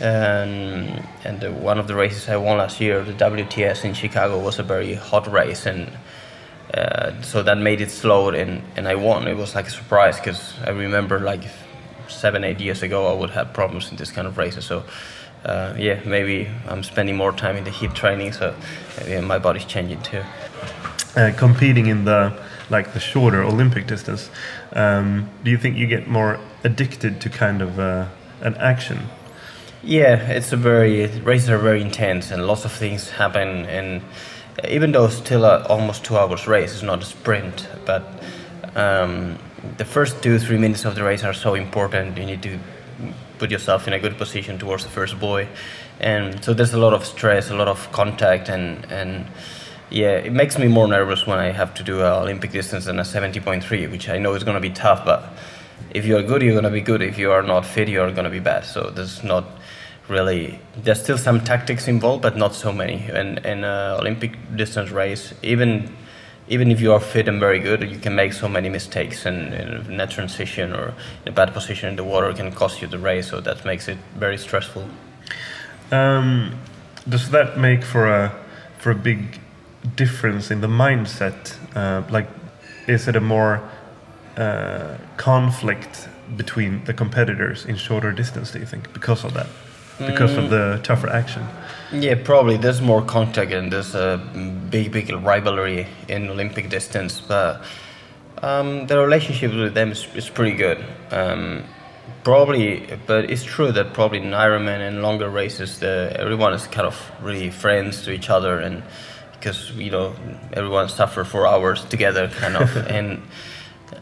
And 0.00 1.06
and 1.24 1.40
the, 1.40 1.52
one 1.52 1.78
of 1.78 1.86
the 1.86 1.94
races 1.94 2.28
I 2.28 2.36
won 2.36 2.58
last 2.58 2.80
year 2.80 3.04
the 3.04 3.12
WTS 3.12 3.84
in 3.84 3.94
Chicago 3.94 4.38
was 4.38 4.58
a 4.58 4.62
very 4.62 4.94
hot 4.94 5.30
race. 5.30 5.66
And 5.66 5.90
uh, 6.72 7.20
so 7.22 7.42
that 7.42 7.58
made 7.58 7.80
it 7.80 7.90
slow 7.90 8.30
and, 8.30 8.62
and 8.76 8.88
I 8.88 8.94
won. 8.94 9.26
It 9.28 9.36
was 9.36 9.54
like 9.54 9.66
a 9.66 9.70
surprise 9.70 10.18
because 10.18 10.54
I 10.64 10.70
remember 10.70 11.20
like 11.20 11.42
seven 12.08 12.44
eight 12.44 12.60
years 12.60 12.82
ago 12.82 13.06
I 13.06 13.14
would 13.14 13.30
have 13.30 13.52
problems 13.52 13.90
in 13.90 13.96
this 13.96 14.10
kind 14.10 14.26
of 14.26 14.38
races. 14.38 14.64
So 14.64 14.84
uh, 15.44 15.74
yeah 15.78 16.00
maybe 16.04 16.48
I'm 16.68 16.82
spending 16.82 17.16
more 17.16 17.32
time 17.32 17.56
in 17.56 17.64
the 17.64 17.70
heat 17.70 17.94
training. 17.94 18.32
So 18.32 18.54
my 19.22 19.38
body's 19.38 19.64
changing 19.64 20.02
too. 20.02 20.22
Uh, 21.16 21.32
competing 21.36 21.86
in 21.88 22.04
the 22.04 22.32
like 22.70 22.92
the 22.92 23.00
shorter 23.00 23.42
Olympic 23.42 23.86
distance, 23.86 24.30
um, 24.72 25.28
do 25.44 25.50
you 25.50 25.58
think 25.58 25.76
you 25.76 25.86
get 25.86 26.08
more 26.08 26.38
addicted 26.64 27.20
to 27.20 27.28
kind 27.28 27.62
of 27.62 27.78
uh, 27.78 28.06
an 28.40 28.54
action? 28.56 29.08
Yeah, 29.82 30.16
it's 30.30 30.52
a 30.52 30.56
very 30.56 31.06
races 31.20 31.48
are 31.48 31.58
very 31.58 31.80
intense 31.80 32.30
and 32.30 32.46
lots 32.46 32.64
of 32.64 32.72
things 32.72 33.10
happen. 33.10 33.66
And 33.66 34.02
even 34.68 34.92
though 34.92 35.06
it's 35.06 35.16
still 35.16 35.44
a 35.44 35.64
almost 35.68 36.04
two 36.04 36.18
hours 36.18 36.46
race, 36.46 36.74
it's 36.74 36.82
not 36.82 37.02
a 37.02 37.06
sprint. 37.06 37.66
But 37.86 38.02
um, 38.74 39.38
the 39.78 39.84
first 39.84 40.22
two 40.22 40.38
three 40.38 40.58
minutes 40.58 40.84
of 40.84 40.94
the 40.94 41.02
race 41.02 41.24
are 41.24 41.32
so 41.32 41.54
important. 41.54 42.18
You 42.18 42.26
need 42.26 42.42
to 42.42 42.58
put 43.38 43.50
yourself 43.50 43.86
in 43.86 43.94
a 43.94 43.98
good 43.98 44.18
position 44.18 44.58
towards 44.58 44.84
the 44.84 44.90
first 44.90 45.18
buoy, 45.18 45.48
and 45.98 46.44
so 46.44 46.52
there's 46.52 46.74
a 46.74 46.78
lot 46.78 46.92
of 46.92 47.06
stress, 47.06 47.50
a 47.50 47.54
lot 47.54 47.68
of 47.68 47.90
contact, 47.92 48.48
and 48.50 48.84
and 48.90 49.26
yeah, 49.90 50.12
it 50.12 50.32
makes 50.32 50.58
me 50.58 50.68
more 50.68 50.86
nervous 50.86 51.26
when 51.26 51.38
I 51.38 51.50
have 51.50 51.74
to 51.74 51.82
do 51.82 52.00
an 52.00 52.12
Olympic 52.12 52.52
distance 52.52 52.84
than 52.84 52.98
a 52.98 53.02
70.3, 53.02 53.90
which 53.90 54.08
I 54.08 54.18
know 54.18 54.34
is 54.34 54.44
going 54.44 54.54
to 54.54 54.60
be 54.60 54.70
tough. 54.70 55.04
But 55.04 55.24
if 55.90 56.06
you 56.06 56.16
are 56.16 56.22
good, 56.22 56.42
you're 56.42 56.52
going 56.52 56.64
to 56.64 56.70
be 56.70 56.80
good. 56.80 57.02
If 57.02 57.18
you 57.18 57.32
are 57.32 57.42
not 57.42 57.66
fit, 57.66 57.88
you 57.88 58.00
are 58.00 58.10
going 58.12 58.24
to 58.24 58.30
be 58.30 58.38
bad. 58.38 58.64
So 58.64 58.90
there's 58.90 59.24
not 59.24 59.44
really 60.08 60.58
there's 60.76 61.00
still 61.00 61.18
some 61.18 61.40
tactics 61.42 61.86
involved, 61.88 62.22
but 62.22 62.36
not 62.36 62.54
so 62.54 62.72
many. 62.72 63.06
And 63.08 63.38
in 63.38 63.64
an 63.64 64.00
Olympic 64.00 64.32
distance 64.56 64.90
race, 64.90 65.34
even 65.42 65.96
even 66.48 66.70
if 66.70 66.80
you 66.80 66.92
are 66.92 67.00
fit 67.00 67.28
and 67.28 67.38
very 67.38 67.60
good, 67.60 67.88
you 67.88 67.98
can 67.98 68.16
make 68.16 68.32
so 68.32 68.48
many 68.48 68.68
mistakes, 68.68 69.24
and, 69.24 69.54
in 69.54 69.96
net 69.96 70.10
transition 70.10 70.72
or 70.72 70.94
a 71.24 71.30
bad 71.30 71.52
position 71.54 71.90
in 71.90 71.96
the 71.96 72.02
water 72.02 72.32
can 72.32 72.50
cost 72.50 72.82
you 72.82 72.88
the 72.88 72.98
race. 72.98 73.28
So 73.28 73.40
that 73.40 73.64
makes 73.64 73.86
it 73.86 73.98
very 74.16 74.36
stressful. 74.36 74.84
Um, 75.92 76.58
does 77.08 77.30
that 77.30 77.56
make 77.58 77.84
for 77.84 78.08
a 78.08 78.34
for 78.78 78.90
a 78.90 78.94
big 78.94 79.40
difference 79.96 80.50
in 80.50 80.60
the 80.60 80.68
mindset? 80.68 81.54
Uh, 81.74 82.02
like, 82.10 82.28
is 82.86 83.08
it 83.08 83.16
a 83.16 83.20
more 83.20 83.62
uh, 84.36 84.96
conflict 85.16 86.08
between 86.36 86.84
the 86.84 86.94
competitors 86.94 87.64
in 87.66 87.76
shorter 87.76 88.12
distance? 88.12 88.52
Do 88.52 88.58
you 88.58 88.66
think 88.66 88.92
because 88.92 89.24
of 89.24 89.34
that? 89.34 89.48
because 90.06 90.36
of 90.36 90.50
the 90.50 90.80
tougher 90.82 91.08
action. 91.08 91.46
Yeah, 91.92 92.14
probably. 92.22 92.56
There's 92.56 92.80
more 92.80 93.02
contact 93.02 93.52
and 93.52 93.72
there's 93.72 93.94
a 93.94 94.18
big, 94.70 94.92
big 94.92 95.10
rivalry 95.10 95.86
in 96.08 96.28
Olympic 96.28 96.68
distance, 96.68 97.20
but 97.20 97.62
um, 98.42 98.86
the 98.86 98.98
relationship 98.98 99.52
with 99.52 99.74
them 99.74 99.92
is, 99.92 100.06
is 100.14 100.28
pretty 100.28 100.56
good. 100.56 100.84
Um, 101.10 101.64
probably, 102.24 102.88
but 103.06 103.30
it's 103.30 103.44
true 103.44 103.72
that 103.72 103.92
probably 103.92 104.18
in 104.18 104.30
Ironman 104.30 104.86
and 104.86 105.02
longer 105.02 105.28
races, 105.28 105.80
the, 105.80 106.14
everyone 106.18 106.54
is 106.54 106.66
kind 106.66 106.86
of 106.86 107.10
really 107.22 107.50
friends 107.50 108.02
to 108.04 108.12
each 108.12 108.30
other, 108.30 108.58
and 108.58 108.82
because 109.40 109.70
you 109.72 109.90
know 109.90 110.14
everyone 110.52 110.88
suffer 110.88 111.24
for 111.24 111.46
hours 111.46 111.84
together, 111.86 112.28
kind 112.28 112.56
of, 112.56 112.76
and 112.90 113.22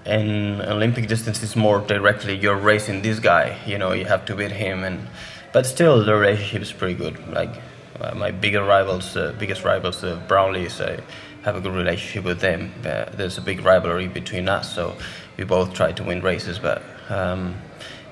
and 0.04 0.61
Olympic 0.62 1.09
distance 1.09 1.42
is 1.42 1.57
more 1.57 1.80
directly 1.80 2.35
you're 2.37 2.57
racing 2.57 3.02
this 3.02 3.21
guy, 3.21 3.57
you 3.66 3.78
know, 3.78 3.92
you 3.92 4.04
have 4.04 4.25
to 4.26 4.35
beat 4.35 4.52
him, 4.52 4.85
and 4.85 5.09
but 5.52 5.64
still 5.64 6.04
the 6.04 6.14
relationship 6.14 6.62
is 6.62 6.73
pretty 6.73 6.95
good. 6.95 7.16
Like 7.28 7.54
uh, 8.00 8.14
my 8.14 8.30
bigger 8.30 8.64
rivals, 8.64 9.16
uh, 9.16 9.35
biggest 9.38 9.64
rivals, 9.64 10.00
the 10.00 10.21
Brownlees, 10.28 10.80
I 10.80 11.02
have 11.45 11.57
a 11.57 11.61
good 11.61 11.75
relationship 11.75 12.25
with 12.25 12.40
them. 12.40 12.73
Uh, 12.85 13.07
there's 13.16 13.38
a 13.38 13.40
big 13.40 13.64
rivalry 13.64 14.09
between 14.09 14.49
us, 14.49 14.75
so 14.75 14.97
we 15.37 15.45
both 15.45 15.73
try 15.73 15.92
to 15.92 16.04
win 16.04 16.21
races. 16.21 16.59
But 16.59 16.83
um, 17.09 17.57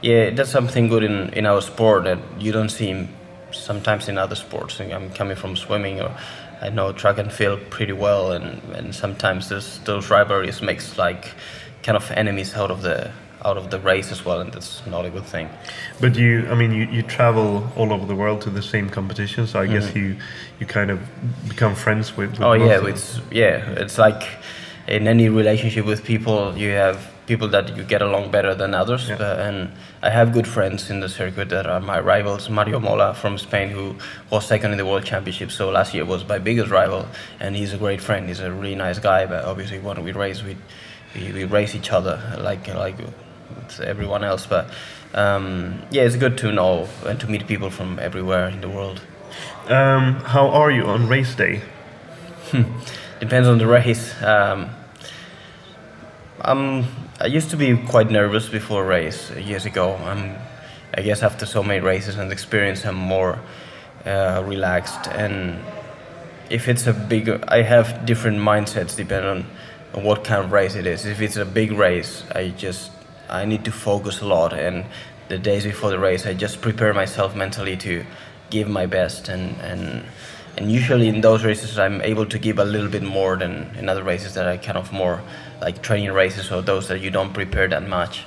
yeah, 0.00 0.30
that's 0.30 0.50
something 0.50 0.88
good 0.88 1.04
in, 1.04 1.32
in 1.34 1.46
our 1.46 1.60
sport 1.60 2.04
that 2.04 2.18
you 2.38 2.52
don't 2.52 2.70
see 2.70 3.08
sometimes 3.52 4.08
in 4.08 4.18
other 4.18 4.34
sports. 4.34 4.80
I'm 4.80 5.10
coming 5.10 5.36
from 5.36 5.56
swimming, 5.56 6.00
or 6.00 6.16
I 6.60 6.70
know 6.70 6.92
track 6.92 7.18
and 7.18 7.32
field 7.32 7.60
pretty 7.70 7.92
well, 7.92 8.32
and, 8.32 8.62
and 8.74 8.94
sometimes 8.94 9.48
those 9.84 10.10
rivalries 10.10 10.62
makes 10.62 10.98
like 10.98 11.34
kind 11.82 11.96
of 11.96 12.10
enemies 12.12 12.54
out 12.54 12.70
of 12.70 12.82
the 12.82 13.10
out 13.44 13.56
of 13.56 13.70
the 13.70 13.78
race 13.78 14.10
as 14.10 14.24
well, 14.24 14.40
and 14.40 14.52
that's 14.52 14.84
not 14.86 15.04
a 15.04 15.10
good 15.10 15.24
thing. 15.24 15.48
But 16.00 16.16
you, 16.16 16.48
I 16.48 16.54
mean, 16.54 16.72
you, 16.72 16.86
you 16.86 17.02
travel 17.02 17.70
all 17.76 17.92
over 17.92 18.04
the 18.04 18.14
world 18.14 18.40
to 18.42 18.50
the 18.50 18.62
same 18.62 18.90
competition, 18.90 19.46
so 19.46 19.60
I 19.60 19.66
mm 19.66 19.68
-hmm. 19.68 19.72
guess 19.72 19.84
mm-hmm. 19.84 19.98
you 19.98 20.16
you 20.60 20.66
kind 20.66 20.90
of 20.90 20.98
become 21.48 21.74
friends 21.74 22.16
with. 22.16 22.30
with 22.30 22.40
oh 22.40 22.54
yeah, 22.54 22.88
it's 22.88 23.20
yeah, 23.30 23.82
it's 23.82 23.98
like 23.98 24.26
in 24.88 25.06
any 25.06 25.28
relationship 25.28 25.84
with 25.86 26.02
people, 26.02 26.62
you 26.62 26.72
have 26.76 26.98
people 27.26 27.48
that 27.48 27.76
you 27.76 27.82
get 27.82 28.02
along 28.02 28.30
better 28.30 28.54
than 28.54 28.74
others, 28.74 29.08
yeah. 29.08 29.16
uh, 29.16 29.36
and 29.36 29.70
I 30.02 30.10
have 30.10 30.32
good 30.32 30.46
friends 30.46 30.90
in 30.90 31.00
the 31.00 31.08
circuit 31.08 31.48
that 31.48 31.66
are 31.66 31.80
my 31.80 32.00
rivals. 32.00 32.48
Mario 32.48 32.78
Mola 32.78 33.14
from 33.14 33.38
Spain, 33.38 33.70
who 33.70 33.96
was 34.30 34.46
second 34.46 34.72
in 34.72 34.78
the 34.78 34.86
World 34.86 35.04
Championship, 35.04 35.50
so 35.50 35.70
last 35.70 35.94
year 35.94 36.04
was 36.04 36.26
my 36.28 36.38
biggest 36.38 36.70
rival, 36.70 37.06
and 37.40 37.56
he's 37.56 37.72
a 37.72 37.78
great 37.78 38.00
friend. 38.00 38.28
He's 38.28 38.40
a 38.40 38.52
really 38.52 38.76
nice 38.76 38.98
guy, 38.98 39.26
but 39.26 39.44
obviously 39.44 39.78
when 39.78 40.02
we 40.04 40.12
race, 40.12 40.42
we 40.42 40.56
we, 41.14 41.32
we 41.32 41.44
race 41.44 41.74
each 41.74 41.90
other 41.92 42.20
like 42.38 42.68
like 42.74 42.96
everyone 43.82 44.24
else. 44.24 44.46
But 44.46 44.70
um, 45.14 45.82
yeah, 45.90 46.02
it's 46.02 46.16
good 46.16 46.38
to 46.38 46.52
know 46.52 46.88
and 47.04 47.18
to 47.20 47.26
meet 47.26 47.46
people 47.46 47.70
from 47.70 47.98
everywhere 47.98 48.48
in 48.48 48.60
the 48.60 48.68
world. 48.68 49.00
Um, 49.68 50.14
how 50.20 50.48
are 50.48 50.70
you 50.70 50.84
on 50.84 51.08
race 51.08 51.34
day? 51.34 51.62
Depends 53.20 53.48
on 53.48 53.58
the 53.58 53.66
race. 53.66 54.14
Um, 54.22 54.70
I'm, 56.40 56.84
I 57.18 57.28
used 57.28 57.48
to 57.50 57.56
be 57.56 57.74
quite 57.74 58.10
nervous 58.10 58.46
before 58.46 58.84
a 58.84 58.86
race 58.86 59.30
years 59.30 59.64
ago. 59.64 59.96
I'm, 60.04 60.36
I 60.92 61.00
guess 61.00 61.22
after 61.22 61.46
so 61.46 61.62
many 61.62 61.80
races 61.80 62.18
and 62.18 62.30
experience, 62.30 62.84
I'm 62.84 62.94
more 62.94 63.38
uh, 64.04 64.42
relaxed. 64.44 65.08
And 65.08 65.64
if 66.50 66.68
it's 66.68 66.86
a 66.86 66.92
big, 66.92 67.30
I 67.48 67.62
have 67.62 68.04
different 68.04 68.38
mindsets 68.38 68.96
depending 68.96 69.30
on, 69.30 69.46
what 70.02 70.24
kind 70.24 70.44
of 70.44 70.52
race 70.52 70.74
it 70.74 70.86
is. 70.86 71.06
If 71.06 71.22
it's 71.22 71.38
a 71.38 71.46
big 71.46 71.72
race, 71.72 72.22
I 72.34 72.50
just 72.50 72.90
I 73.30 73.46
need 73.46 73.64
to 73.64 73.72
focus 73.72 74.20
a 74.20 74.26
lot, 74.26 74.52
and 74.52 74.84
the 75.28 75.38
days 75.38 75.64
before 75.64 75.88
the 75.88 75.98
race, 75.98 76.26
I 76.26 76.34
just 76.34 76.60
prepare 76.60 76.92
myself 76.92 77.34
mentally 77.34 77.78
to 77.78 78.04
give 78.50 78.68
my 78.68 78.84
best, 78.84 79.30
and 79.30 79.58
and 79.62 80.04
and 80.58 80.70
usually 80.70 81.08
in 81.08 81.22
those 81.22 81.44
races, 81.44 81.78
I'm 81.78 82.02
able 82.02 82.26
to 82.26 82.38
give 82.38 82.58
a 82.58 82.64
little 82.64 82.90
bit 82.90 83.02
more 83.02 83.38
than 83.38 83.74
in 83.78 83.88
other 83.88 84.02
races 84.02 84.34
that 84.34 84.46
I 84.46 84.58
kind 84.58 84.76
of 84.76 84.92
more 84.92 85.22
like 85.60 85.82
training 85.82 86.12
races 86.12 86.50
or 86.50 86.62
those 86.62 86.88
that 86.88 87.00
you 87.00 87.10
don't 87.10 87.32
prepare 87.32 87.68
that 87.68 87.86
much. 87.88 88.24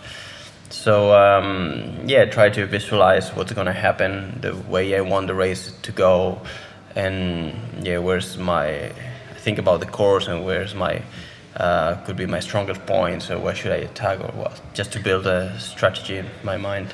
So 0.70 1.14
um, 1.14 2.04
yeah, 2.06 2.26
try 2.26 2.50
to 2.50 2.66
visualize 2.66 3.30
what's 3.36 3.54
gonna 3.54 3.74
happen, 3.74 4.40
the 4.42 4.56
way 4.56 4.96
I 4.96 5.02
want 5.02 5.28
the 5.28 5.34
race 5.34 5.74
to 5.82 5.92
go, 5.92 6.42
and 6.96 7.86
yeah, 7.86 7.98
where's 7.98 8.38
my 8.38 8.92
think 9.38 9.58
about 9.58 9.80
the 9.80 9.86
course 9.86 10.28
and 10.28 10.46
where's 10.46 10.76
my 10.76 11.02
uh, 11.56 11.96
could 12.06 12.16
be 12.16 12.26
my 12.26 12.40
strongest 12.40 12.86
point. 12.86 13.24
So 13.24 13.40
where 13.40 13.56
should 13.56 13.72
I 13.72 13.78
attack 13.78 14.20
or 14.20 14.32
what? 14.32 14.62
Just 14.74 14.92
to 14.94 15.00
build 15.00 15.26
a 15.28 15.60
strategy 15.60 16.18
in 16.18 16.28
my 16.44 16.58
mind. 16.58 16.94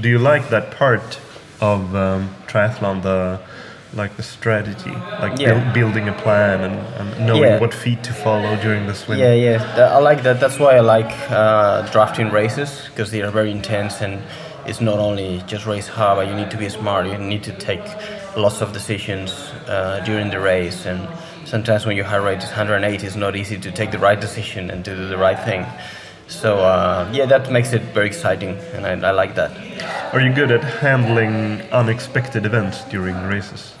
Do 0.00 0.08
you 0.08 0.18
like 0.18 0.48
that 0.50 0.70
part 0.70 1.18
of 1.60 1.94
um, 1.94 2.34
triathlon, 2.46 3.02
the 3.02 3.40
like 3.94 4.16
the 4.16 4.22
strategy, 4.22 4.90
like 5.20 5.38
yeah. 5.38 5.54
build, 5.54 5.74
building 5.74 6.08
a 6.08 6.12
plan 6.12 6.60
and, 6.62 6.76
and 6.96 7.26
knowing 7.26 7.42
yeah. 7.42 7.60
what 7.60 7.72
feet 7.72 8.02
to 8.04 8.12
follow 8.12 8.56
during 8.56 8.86
the 8.86 8.94
swim? 8.94 9.18
Yeah, 9.18 9.34
yeah, 9.34 9.92
I 9.94 9.98
like 9.98 10.22
that. 10.24 10.40
That's 10.40 10.58
why 10.58 10.76
I 10.76 10.80
like 10.80 11.12
uh, 11.30 11.82
drafting 11.92 12.30
races 12.30 12.88
because 12.88 13.10
they 13.10 13.22
are 13.22 13.30
very 13.30 13.50
intense 13.50 14.00
and 14.02 14.22
it's 14.66 14.80
not 14.80 14.98
only 14.98 15.42
just 15.46 15.66
race 15.66 15.88
hard, 15.88 16.18
but 16.18 16.28
you 16.28 16.34
need 16.34 16.50
to 16.50 16.56
be 16.56 16.68
smart. 16.68 17.06
You 17.06 17.18
need 17.18 17.44
to 17.44 17.52
take 17.52 17.84
lots 18.36 18.60
of 18.60 18.72
decisions 18.72 19.32
uh, 19.68 20.02
during 20.04 20.30
the 20.30 20.40
race 20.40 20.86
and 20.86 21.08
sometimes 21.46 21.86
when 21.86 21.96
your 21.96 22.04
heart 22.04 22.24
rate 22.24 22.42
is 22.42 22.50
108, 22.50 23.04
it's 23.04 23.16
not 23.16 23.36
easy 23.36 23.58
to 23.58 23.70
take 23.70 23.92
the 23.92 23.98
right 23.98 24.20
decision 24.20 24.70
and 24.70 24.84
to 24.84 24.94
do 24.94 25.08
the 25.08 25.16
right 25.16 25.38
thing. 25.38 25.64
So 26.28 26.58
uh, 26.58 27.08
yeah, 27.12 27.26
that 27.26 27.52
makes 27.52 27.72
it 27.72 27.82
very 27.94 28.06
exciting, 28.06 28.58
and 28.74 28.84
I, 28.86 29.08
I, 29.08 29.12
like 29.12 29.36
that. 29.36 29.52
Are 30.12 30.20
you 30.20 30.32
good 30.32 30.50
at 30.50 30.64
handling 30.64 31.62
unexpected 31.70 32.44
events 32.44 32.82
during 32.84 33.14
races? 33.24 33.74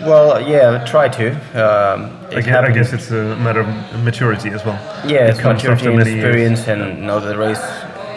Well, 0.00 0.40
yeah, 0.40 0.80
I 0.80 0.84
try 0.84 1.08
to. 1.08 1.32
Um, 1.54 2.16
I, 2.30 2.40
guess, 2.40 2.48
I, 2.48 2.72
guess, 2.72 2.92
it's 2.92 3.10
a 3.10 3.36
matter 3.36 3.60
of 3.60 4.04
maturity 4.04 4.50
as 4.50 4.64
well. 4.64 4.78
Yeah, 5.04 5.26
it 5.26 5.30
it's 5.30 5.42
maturity 5.42 5.86
and 5.86 6.00
experience, 6.00 6.66
years. 6.66 6.68
and 6.68 6.98
you 6.98 7.04
know 7.04 7.18
the 7.18 7.36
race 7.36 7.62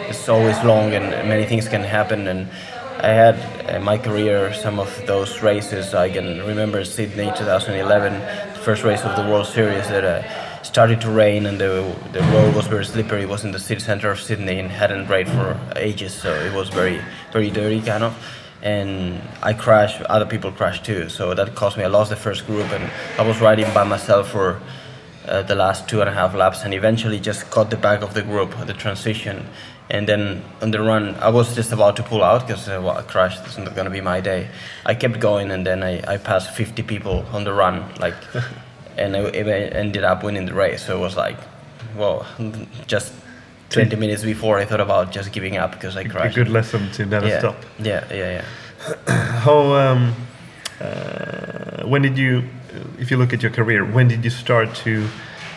is 0.08 0.28
always 0.28 0.62
long, 0.64 0.94
and 0.94 1.10
many 1.28 1.44
things 1.44 1.68
can 1.68 1.82
happen, 1.82 2.28
and 2.28 2.48
I 3.00 3.08
had 3.08 3.36
in 3.74 3.82
my 3.82 3.98
career 3.98 4.54
some 4.54 4.78
of 4.78 4.90
those 5.06 5.42
races. 5.42 5.94
I 5.94 6.10
can 6.10 6.46
remember 6.46 6.84
Sydney 6.84 7.32
2011, 7.36 8.12
the 8.54 8.60
first 8.60 8.84
race 8.84 9.02
of 9.02 9.16
the 9.16 9.22
World 9.30 9.46
Series 9.46 9.86
that 9.88 10.04
uh, 10.04 10.47
started 10.68 11.00
to 11.00 11.10
rain 11.10 11.46
and 11.46 11.58
the, 11.58 11.96
the 12.12 12.20
road 12.20 12.54
was 12.54 12.66
very 12.66 12.84
slippery. 12.84 13.22
It 13.22 13.28
was 13.28 13.42
in 13.44 13.52
the 13.52 13.58
city 13.58 13.80
center 13.80 14.10
of 14.10 14.20
Sydney 14.20 14.58
and 14.58 14.70
hadn't 14.70 15.08
rained 15.08 15.30
for 15.30 15.58
ages, 15.76 16.12
so 16.12 16.32
it 16.32 16.52
was 16.52 16.68
very, 16.68 17.00
very 17.32 17.50
dirty 17.50 17.80
kind 17.80 18.04
of. 18.04 18.14
And 18.60 19.22
I 19.42 19.54
crashed, 19.54 20.02
other 20.02 20.26
people 20.26 20.52
crashed 20.52 20.84
too, 20.84 21.08
so 21.08 21.32
that 21.34 21.54
cost 21.54 21.78
me. 21.78 21.84
I 21.84 21.86
lost 21.86 22.10
the 22.10 22.16
first 22.16 22.46
group 22.46 22.70
and 22.70 22.90
I 23.18 23.26
was 23.26 23.40
riding 23.40 23.72
by 23.72 23.84
myself 23.84 24.30
for 24.30 24.60
uh, 25.26 25.42
the 25.42 25.54
last 25.54 25.88
two 25.88 26.00
and 26.00 26.08
a 26.08 26.12
half 26.12 26.34
laps 26.34 26.64
and 26.64 26.74
eventually 26.74 27.18
just 27.18 27.50
caught 27.50 27.70
the 27.70 27.76
back 27.76 28.02
of 28.02 28.14
the 28.14 28.22
group, 28.22 28.54
the 28.66 28.74
transition 28.74 29.46
and 29.90 30.06
then 30.06 30.42
on 30.60 30.70
the 30.70 30.80
run, 30.80 31.14
I 31.16 31.30
was 31.30 31.54
just 31.54 31.72
about 31.72 31.96
to 31.96 32.02
pull 32.02 32.22
out 32.22 32.46
because 32.46 32.68
uh, 32.68 32.80
well, 32.82 32.98
I 32.98 33.02
crashed. 33.02 33.44
It's 33.46 33.56
not 33.56 33.74
gonna 33.74 33.90
be 33.90 34.02
my 34.02 34.20
day. 34.20 34.48
I 34.84 34.94
kept 34.94 35.18
going, 35.18 35.50
and 35.50 35.66
then 35.66 35.82
I, 35.82 36.02
I 36.06 36.18
passed 36.18 36.54
50 36.54 36.82
people 36.82 37.24
on 37.32 37.44
the 37.44 37.52
run, 37.52 37.84
like, 37.98 38.14
and 38.98 39.16
I, 39.16 39.20
I 39.20 39.60
ended 39.82 40.04
up 40.04 40.22
winning 40.22 40.46
the 40.46 40.54
race. 40.54 40.86
So 40.86 40.96
it 40.96 41.00
was 41.00 41.16
like, 41.16 41.36
well, 41.96 42.26
just 42.86 43.12
20 43.70 43.96
minutes 43.96 44.22
before 44.22 44.58
I 44.58 44.64
thought 44.64 44.80
about 44.80 45.12
just 45.12 45.32
giving 45.32 45.56
up 45.56 45.72
because 45.72 45.96
I 45.96 46.04
crashed. 46.04 46.36
A 46.36 46.44
good 46.44 46.52
lesson 46.52 46.90
to 46.92 47.06
never 47.06 47.28
yeah. 47.28 47.38
stop. 47.38 47.56
Yeah, 47.78 48.04
yeah, 48.10 48.42
yeah. 49.06 49.30
How? 49.40 49.72
Um, 49.74 50.14
uh, 50.80 51.84
when 51.86 52.02
did 52.02 52.16
you, 52.16 52.44
if 52.98 53.10
you 53.10 53.16
look 53.16 53.32
at 53.32 53.42
your 53.42 53.50
career, 53.50 53.84
when 53.84 54.08
did 54.08 54.24
you 54.24 54.30
start 54.30 54.74
to 54.76 55.08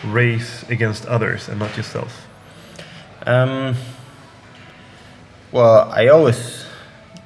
race 0.04 0.68
against 0.68 1.06
others 1.06 1.48
and 1.48 1.58
not 1.58 1.76
yourself? 1.76 2.26
Um, 3.24 3.76
well, 5.52 5.90
I 5.92 6.08
always 6.08 6.66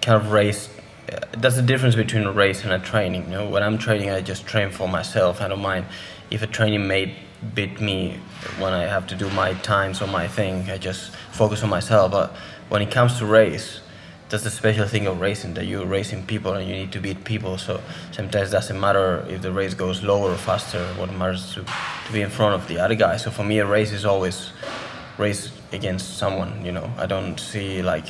kind 0.03 0.23
of 0.23 0.33
race. 0.33 0.69
Uh, 1.13 1.21
that's 1.39 1.57
the 1.57 1.63
difference 1.63 1.95
between 1.95 2.25
a 2.25 2.33
race 2.33 2.65
and 2.65 2.73
a 2.73 2.79
training. 2.79 3.25
You 3.25 3.31
know, 3.31 3.49
when 3.49 3.63
I'm 3.63 3.79
training, 3.79 4.11
I 4.11 4.21
just 4.21 4.47
train 4.47 4.71
for 4.71 4.89
myself. 4.89 5.41
I 5.41 5.49
don't 5.49 5.63
mind 5.63 5.87
if 6.31 6.43
a 6.43 6.47
training 6.47 6.87
mate 6.87 7.15
beat 7.55 7.81
me 7.81 8.19
when 8.59 8.73
I 8.73 8.83
have 8.83 9.07
to 9.09 9.15
do 9.15 9.31
my 9.31 9.55
times 9.55 10.03
or 10.03 10.09
my 10.09 10.27
thing. 10.27 10.71
I 10.71 10.79
just 10.79 11.11
focus 11.33 11.63
on 11.63 11.71
myself. 11.71 12.11
But 12.11 12.35
when 12.69 12.83
it 12.83 12.91
comes 12.91 13.19
to 13.19 13.27
race, 13.27 13.81
that's 14.29 14.43
the 14.43 14.51
special 14.51 14.89
thing 14.89 15.07
of 15.07 15.21
racing 15.21 15.55
that 15.55 15.67
you're 15.67 15.87
racing 15.87 16.27
people 16.27 16.55
and 16.55 16.69
you 16.69 16.75
need 16.75 16.91
to 16.93 17.01
beat 17.01 17.23
people. 17.25 17.59
So 17.59 17.81
sometimes 18.11 18.49
it 18.49 18.53
doesn't 18.53 18.81
matter 18.81 19.25
if 19.29 19.43
the 19.43 19.53
race 19.53 19.75
goes 19.75 20.03
lower 20.03 20.33
or 20.33 20.37
faster. 20.37 20.85
What 20.95 21.13
matters 21.13 21.55
to 21.55 21.63
to 21.63 22.13
be 22.13 22.23
in 22.23 22.31
front 22.31 22.55
of 22.55 22.67
the 22.67 22.79
other 22.79 22.97
guy. 22.97 23.17
So 23.19 23.31
for 23.31 23.45
me, 23.45 23.59
a 23.61 23.67
race 23.67 23.93
is 23.93 24.05
always 24.05 24.51
race 25.19 25.53
against 25.73 26.19
someone. 26.19 26.65
You 26.65 26.73
know, 26.73 26.91
I 26.99 27.07
don't 27.07 27.39
see 27.39 27.83
like 27.83 28.07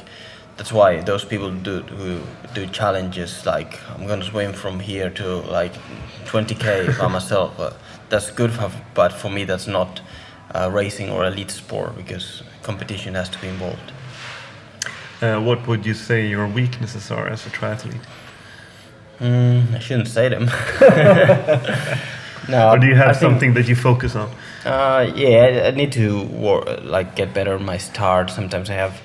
that's 0.56 0.72
why 0.72 1.00
those 1.00 1.24
people 1.24 1.50
do 1.50 1.82
who 1.82 2.20
do 2.54 2.66
challenges 2.68 3.44
like 3.44 3.78
I'm 3.90 4.06
gonna 4.06 4.24
swim 4.24 4.52
from 4.52 4.80
here 4.80 5.10
to 5.10 5.36
like 5.36 5.74
20k 6.24 6.98
by 6.98 7.08
myself. 7.08 7.56
But 7.56 7.76
that's 8.08 8.30
good, 8.30 8.52
for, 8.52 8.70
but 8.94 9.12
for 9.12 9.30
me 9.30 9.44
that's 9.44 9.66
not 9.66 10.00
uh, 10.54 10.70
racing 10.72 11.10
or 11.10 11.24
elite 11.24 11.50
sport 11.50 11.96
because 11.96 12.42
competition 12.62 13.14
has 13.14 13.28
to 13.30 13.40
be 13.40 13.48
involved. 13.48 13.92
Uh, 15.20 15.40
what 15.40 15.66
would 15.66 15.86
you 15.86 15.94
say 15.94 16.26
your 16.26 16.46
weaknesses 16.46 17.10
are 17.10 17.28
as 17.28 17.46
a 17.46 17.50
triathlete? 17.50 18.04
Mm, 19.18 19.74
I 19.74 19.78
shouldn't 19.78 20.08
say 20.08 20.28
them. 20.28 20.44
no. 22.48 22.70
Or 22.70 22.78
do 22.78 22.86
you 22.86 22.94
have 22.94 23.16
I 23.16 23.18
something 23.18 23.40
think, 23.40 23.54
that 23.54 23.68
you 23.68 23.74
focus 23.74 24.14
on? 24.14 24.30
Uh, 24.64 25.10
yeah, 25.14 25.62
I, 25.64 25.68
I 25.68 25.70
need 25.70 25.92
to 25.92 26.24
work, 26.24 26.82
like 26.82 27.16
get 27.16 27.32
better 27.32 27.54
on 27.54 27.64
my 27.64 27.78
start. 27.78 28.30
Sometimes 28.30 28.68
I 28.68 28.74
have. 28.74 29.00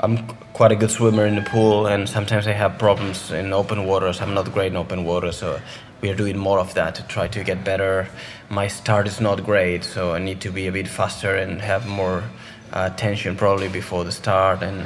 I'm 0.00 0.26
quite 0.56 0.72
a 0.72 0.76
good 0.76 0.90
swimmer 0.90 1.26
in 1.26 1.34
the 1.34 1.42
pool, 1.42 1.86
and 1.86 2.08
sometimes 2.08 2.46
I 2.46 2.52
have 2.52 2.78
problems 2.78 3.30
in 3.30 3.52
open 3.52 3.84
waters. 3.84 4.22
I'm 4.22 4.32
not 4.32 4.50
great 4.54 4.68
in 4.72 4.76
open 4.76 5.04
water, 5.04 5.30
so 5.30 5.60
we 6.00 6.08
are 6.08 6.14
doing 6.14 6.38
more 6.38 6.58
of 6.58 6.72
that 6.72 6.94
to 6.94 7.02
try 7.02 7.28
to 7.28 7.44
get 7.44 7.62
better. 7.62 8.08
My 8.48 8.66
start 8.66 9.06
is 9.06 9.20
not 9.20 9.44
great, 9.44 9.84
so 9.84 10.14
I 10.14 10.18
need 10.18 10.40
to 10.40 10.50
be 10.50 10.66
a 10.66 10.72
bit 10.72 10.88
faster 10.88 11.36
and 11.36 11.60
have 11.60 11.86
more 11.86 12.24
uh, 12.72 12.88
tension 12.88 13.36
probably 13.36 13.68
before 13.68 14.04
the 14.04 14.12
start 14.12 14.62
and 14.62 14.80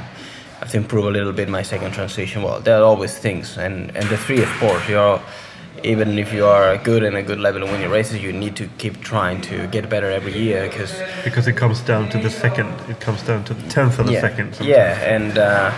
have 0.59 0.71
to 0.71 0.77
improve 0.77 1.05
a 1.05 1.09
little 1.09 1.31
bit 1.31 1.47
my 1.47 1.63
second 1.63 1.93
transition. 1.93 2.43
Well, 2.43 2.59
there 2.59 2.81
are 2.81 2.83
always 2.83 3.17
things, 3.17 3.57
and 3.57 3.95
and 3.95 4.09
the 4.09 4.17
three 4.17 4.43
sports, 4.57 4.89
you're 4.89 5.21
even 5.83 6.17
if 6.17 6.33
you 6.33 6.45
are 6.45 6.77
good 6.77 7.03
in 7.03 7.15
a 7.15 7.23
good 7.23 7.39
level 7.39 7.63
and 7.63 7.71
win 7.71 7.81
your 7.81 7.89
races, 7.89 8.21
you 8.21 8.31
need 8.31 8.55
to 8.55 8.67
keep 8.77 9.01
trying 9.01 9.41
to 9.41 9.67
get 9.67 9.89
better 9.89 10.09
every 10.09 10.37
year 10.37 10.67
because 10.67 11.01
because 11.23 11.47
it 11.47 11.57
comes 11.57 11.81
down 11.81 12.09
to 12.09 12.17
the 12.17 12.29
second, 12.29 12.67
it 12.89 12.99
comes 12.99 13.23
down 13.23 13.43
to 13.45 13.53
the 13.53 13.67
tenth 13.69 13.99
of 13.99 14.07
the 14.07 14.13
yeah, 14.13 14.21
second. 14.21 14.55
Sometimes. 14.55 14.69
Yeah, 14.69 15.15
and 15.15 15.37
uh, 15.37 15.71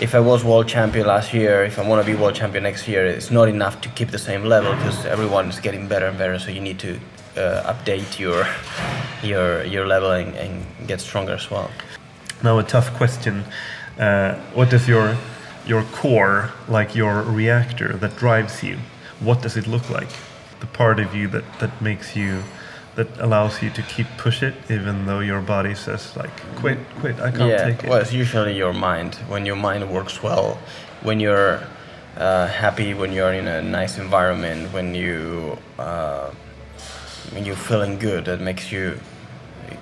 if 0.00 0.14
I 0.14 0.20
was 0.20 0.44
world 0.44 0.68
champion 0.68 1.06
last 1.06 1.32
year, 1.34 1.64
if 1.64 1.78
I 1.78 1.86
want 1.86 2.04
to 2.04 2.12
be 2.12 2.18
world 2.18 2.34
champion 2.34 2.64
next 2.64 2.88
year, 2.88 3.06
it's 3.06 3.30
not 3.30 3.48
enough 3.48 3.80
to 3.82 3.88
keep 3.90 4.10
the 4.10 4.18
same 4.18 4.44
level 4.44 4.74
because 4.76 5.04
everyone 5.06 5.48
is 5.48 5.60
getting 5.60 5.88
better 5.88 6.06
and 6.06 6.18
better. 6.18 6.38
So 6.38 6.50
you 6.50 6.60
need 6.60 6.78
to 6.80 6.98
uh, 7.36 7.72
update 7.72 8.18
your 8.18 8.46
your 9.22 9.64
your 9.64 9.86
level 9.86 10.10
and, 10.10 10.34
and 10.36 10.64
get 10.86 11.00
stronger 11.00 11.34
as 11.34 11.50
well. 11.50 11.70
Now 12.42 12.58
a 12.58 12.62
tough 12.62 12.92
question 12.94 13.44
uh, 14.00 14.34
what 14.54 14.70
does 14.70 14.88
your 14.88 15.16
your 15.66 15.82
core, 15.92 16.50
like 16.68 16.94
your 16.94 17.22
reactor 17.22 17.92
that 17.98 18.16
drives 18.16 18.62
you, 18.62 18.78
what 19.20 19.42
does 19.42 19.56
it 19.56 19.66
look 19.66 19.88
like? 19.90 20.08
The 20.60 20.66
part 20.66 21.00
of 21.00 21.14
you 21.14 21.28
that, 21.28 21.44
that 21.60 21.80
makes 21.80 22.16
you, 22.16 22.42
that 22.96 23.08
allows 23.18 23.62
you 23.62 23.70
to 23.70 23.82
keep 23.82 24.06
push 24.18 24.42
it, 24.42 24.54
even 24.68 25.06
though 25.06 25.20
your 25.20 25.40
body 25.40 25.74
says 25.74 26.16
like, 26.16 26.30
quit, 26.56 26.78
quit, 26.98 27.20
I 27.20 27.30
can't 27.30 27.50
yeah, 27.50 27.64
take 27.64 27.84
it. 27.84 27.90
Well, 27.90 28.00
it's 28.00 28.12
usually 28.12 28.56
your 28.56 28.72
mind. 28.72 29.14
When 29.28 29.46
your 29.46 29.56
mind 29.56 29.90
works 29.90 30.22
well, 30.22 30.58
when 31.02 31.20
you're 31.20 31.62
uh, 32.16 32.48
happy, 32.48 32.94
when 32.94 33.12
you're 33.12 33.32
in 33.32 33.46
a 33.46 33.62
nice 33.62 33.98
environment, 33.98 34.72
when 34.72 34.94
you 34.94 35.56
uh, 35.78 36.30
when 37.32 37.44
you're 37.44 37.56
feeling 37.56 37.98
good, 37.98 38.24
that 38.24 38.40
makes 38.40 38.72
you, 38.72 38.98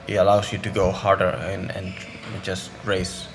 it 0.06 0.16
allows 0.16 0.52
you 0.52 0.58
to 0.58 0.70
go 0.70 0.92
harder 0.92 1.30
and, 1.30 1.70
and 1.70 1.94
just 2.42 2.70
race 2.84 3.26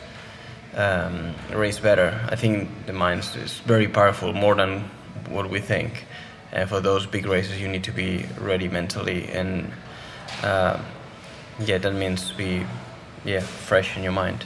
um, 0.75 1.33
race 1.51 1.79
better. 1.79 2.19
I 2.29 2.35
think 2.35 2.69
the 2.85 2.93
mind 2.93 3.27
is 3.35 3.59
very 3.65 3.87
powerful, 3.87 4.33
more 4.33 4.55
than 4.55 4.89
what 5.29 5.49
we 5.49 5.59
think. 5.59 6.05
And 6.51 6.69
for 6.69 6.79
those 6.79 7.05
big 7.05 7.25
races, 7.25 7.59
you 7.59 7.67
need 7.67 7.83
to 7.85 7.91
be 7.91 8.25
ready 8.39 8.67
mentally, 8.67 9.27
and 9.29 9.71
uh, 10.43 10.79
yeah, 11.59 11.79
that 11.79 11.93
means 11.93 12.31
be 12.31 12.65
yeah 13.25 13.39
fresh 13.39 13.97
in 13.97 14.03
your 14.03 14.11
mind. 14.11 14.45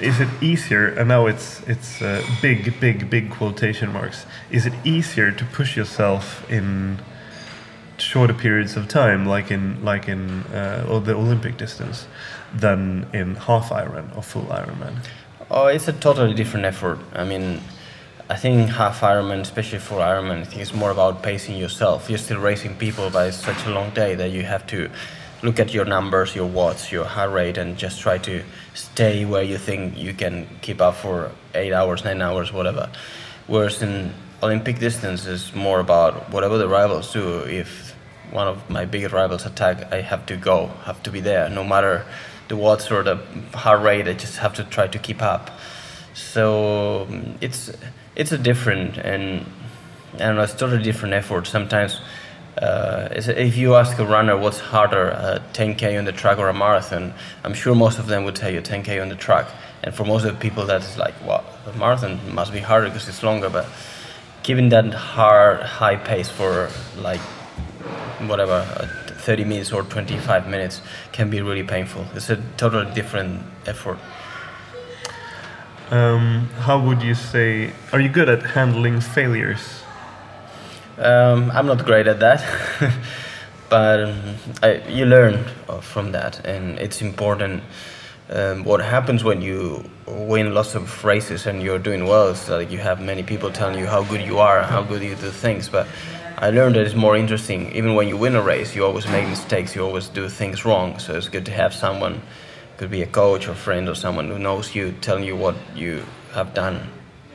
Is 0.00 0.20
it 0.20 0.28
easier? 0.40 0.88
And 0.88 1.08
now 1.08 1.26
it's 1.26 1.62
it's 1.68 2.00
uh, 2.02 2.24
big, 2.40 2.80
big, 2.80 3.10
big 3.10 3.30
quotation 3.30 3.92
marks. 3.92 4.26
Is 4.50 4.66
it 4.66 4.72
easier 4.84 5.30
to 5.32 5.44
push 5.44 5.76
yourself 5.76 6.50
in 6.50 6.98
shorter 7.98 8.34
periods 8.34 8.76
of 8.76 8.88
time, 8.88 9.26
like 9.26 9.50
in 9.50 9.84
like 9.84 10.08
in 10.08 10.42
uh, 10.54 10.86
or 10.88 11.00
the 11.00 11.14
Olympic 11.14 11.56
distance, 11.56 12.06
than 12.54 13.06
in 13.12 13.34
half 13.34 13.70
Iron 13.72 14.10
or 14.16 14.22
full 14.22 14.44
Ironman? 14.44 14.96
Oh, 15.50 15.66
it's 15.66 15.88
a 15.88 15.92
totally 15.92 16.34
different 16.34 16.64
effort. 16.64 16.98
I 17.12 17.24
mean, 17.24 17.60
I 18.30 18.36
think 18.36 18.70
half 18.70 19.00
Ironman, 19.00 19.40
especially 19.40 19.80
for 19.80 19.96
Ironman, 19.96 20.40
I 20.40 20.44
think 20.44 20.62
it's 20.62 20.72
more 20.72 20.90
about 20.90 21.22
pacing 21.22 21.56
yourself. 21.56 22.08
You're 22.08 22.18
still 22.18 22.40
racing 22.40 22.76
people, 22.76 23.10
but 23.10 23.28
it's 23.28 23.36
such 23.36 23.66
a 23.66 23.70
long 23.70 23.90
day 23.90 24.14
that 24.14 24.30
you 24.30 24.44
have 24.44 24.66
to 24.68 24.88
look 25.42 25.58
at 25.58 25.72
your 25.72 25.84
numbers, 25.84 26.34
your 26.34 26.46
watts, 26.46 26.92
your 26.92 27.04
heart 27.04 27.32
rate, 27.32 27.58
and 27.58 27.76
just 27.76 28.00
try 28.00 28.18
to 28.18 28.42
stay 28.74 29.24
where 29.24 29.42
you 29.42 29.58
think 29.58 29.96
you 29.96 30.12
can 30.14 30.46
keep 30.60 30.80
up 30.80 30.96
for 30.96 31.32
eight 31.54 31.72
hours, 31.72 32.04
nine 32.04 32.20
hours, 32.20 32.52
whatever. 32.52 32.90
Whereas 33.46 33.82
in 33.82 34.12
Olympic 34.42 34.78
distance 34.78 35.26
is 35.26 35.54
more 35.54 35.80
about 35.80 36.30
whatever 36.30 36.58
the 36.58 36.68
rivals 36.68 37.12
do. 37.12 37.40
If 37.40 37.94
one 38.30 38.46
of 38.46 38.70
my 38.70 38.84
biggest 38.84 39.12
rivals 39.12 39.46
attack, 39.46 39.92
I 39.92 40.00
have 40.00 40.26
to 40.26 40.36
go, 40.36 40.68
have 40.84 41.02
to 41.04 41.10
be 41.10 41.20
there, 41.20 41.48
no 41.50 41.64
matter 41.64 42.04
the 42.48 42.56
watts 42.56 42.90
or 42.90 43.02
the 43.02 43.16
heart 43.54 43.82
rate. 43.82 44.08
I 44.08 44.12
just 44.12 44.38
have 44.38 44.54
to 44.54 44.64
try 44.64 44.86
to 44.88 44.98
keep 44.98 45.22
up. 45.22 45.50
So 46.14 47.06
it's 47.40 47.70
it's 48.16 48.32
a 48.32 48.38
different 48.38 48.98
and 48.98 49.46
I 50.14 50.18
don't 50.18 50.36
know, 50.36 50.42
it's 50.42 50.54
totally 50.54 50.82
different 50.82 51.14
effort. 51.14 51.46
Sometimes 51.46 52.00
uh, 52.58 53.08
if 53.12 53.56
you 53.56 53.74
ask 53.74 53.98
a 53.98 54.04
runner 54.04 54.36
what's 54.36 54.58
harder, 54.58 55.08
a 55.08 55.42
10k 55.52 55.98
on 55.98 56.04
the 56.04 56.12
track 56.12 56.38
or 56.38 56.48
a 56.48 56.54
marathon, 56.54 57.14
I'm 57.44 57.54
sure 57.54 57.74
most 57.74 57.98
of 57.98 58.06
them 58.06 58.24
would 58.24 58.34
tell 58.34 58.52
you 58.52 58.60
10k 58.60 59.00
on 59.00 59.08
the 59.08 59.16
track. 59.16 59.48
And 59.82 59.94
for 59.94 60.04
most 60.04 60.24
of 60.24 60.34
the 60.34 60.40
people, 60.40 60.66
that's 60.66 60.98
like, 60.98 61.14
well, 61.24 61.44
the 61.64 61.72
marathon 61.74 62.18
must 62.34 62.52
be 62.52 62.58
harder 62.58 62.88
because 62.88 63.08
it's 63.08 63.22
longer. 63.22 63.48
But 63.48 63.66
keeping 64.42 64.68
that 64.70 64.92
hard, 64.92 65.60
high 65.60 65.96
pace 65.96 66.28
for 66.28 66.70
like 66.98 67.20
whatever, 68.26 68.66
uh, 68.78 68.86
30 69.20 69.44
minutes 69.44 69.72
or 69.72 69.82
25 69.82 70.48
minutes 70.48 70.82
can 71.12 71.30
be 71.30 71.40
really 71.40 71.62
painful. 71.62 72.04
It's 72.14 72.30
a 72.30 72.42
totally 72.56 72.92
different 72.94 73.42
effort. 73.66 73.98
Um, 75.90 76.48
how 76.60 76.78
would 76.78 77.02
you 77.02 77.14
say? 77.14 77.72
Are 77.92 78.00
you 78.00 78.08
good 78.08 78.28
at 78.28 78.42
handling 78.42 79.00
failures? 79.00 79.82
Um, 81.00 81.50
I'm 81.52 81.64
not 81.64 81.86
great 81.86 82.06
at 82.08 82.20
that, 82.20 82.44
but 83.70 84.04
um, 84.04 84.34
I, 84.62 84.82
you 84.86 85.06
learn 85.06 85.46
from 85.80 86.12
that, 86.12 86.44
and 86.44 86.78
it's 86.78 87.00
important. 87.00 87.62
Um, 88.28 88.64
what 88.64 88.82
happens 88.82 89.24
when 89.24 89.40
you 89.40 89.88
win 90.06 90.52
lots 90.52 90.74
of 90.74 91.02
races 91.02 91.46
and 91.46 91.62
you're 91.62 91.78
doing 91.78 92.04
well 92.04 92.28
is 92.28 92.46
that 92.48 92.70
you 92.70 92.76
have 92.76 93.00
many 93.00 93.22
people 93.22 93.50
telling 93.50 93.78
you 93.78 93.86
how 93.86 94.04
good 94.04 94.20
you 94.20 94.40
are, 94.40 94.62
how 94.62 94.82
good 94.82 95.02
you 95.02 95.14
do 95.14 95.30
things. 95.30 95.70
But 95.70 95.88
I 96.36 96.50
learned 96.50 96.74
that 96.74 96.82
it's 96.82 96.94
more 96.94 97.16
interesting. 97.16 97.72
Even 97.72 97.94
when 97.94 98.06
you 98.06 98.18
win 98.18 98.36
a 98.36 98.42
race, 98.42 98.76
you 98.76 98.84
always 98.84 99.06
make 99.08 99.26
mistakes, 99.26 99.74
you 99.74 99.82
always 99.82 100.06
do 100.08 100.28
things 100.28 100.66
wrong. 100.66 100.98
So 100.98 101.16
it's 101.16 101.28
good 101.28 101.46
to 101.46 101.52
have 101.52 101.72
someone 101.72 102.20
could 102.76 102.90
be 102.90 103.00
a 103.00 103.06
coach 103.06 103.48
or 103.48 103.54
friend 103.54 103.88
or 103.88 103.94
someone 103.94 104.28
who 104.28 104.38
knows 104.38 104.74
you, 104.74 104.92
telling 105.00 105.24
you 105.24 105.34
what 105.34 105.56
you 105.74 106.04
have 106.34 106.52
done 106.52 106.86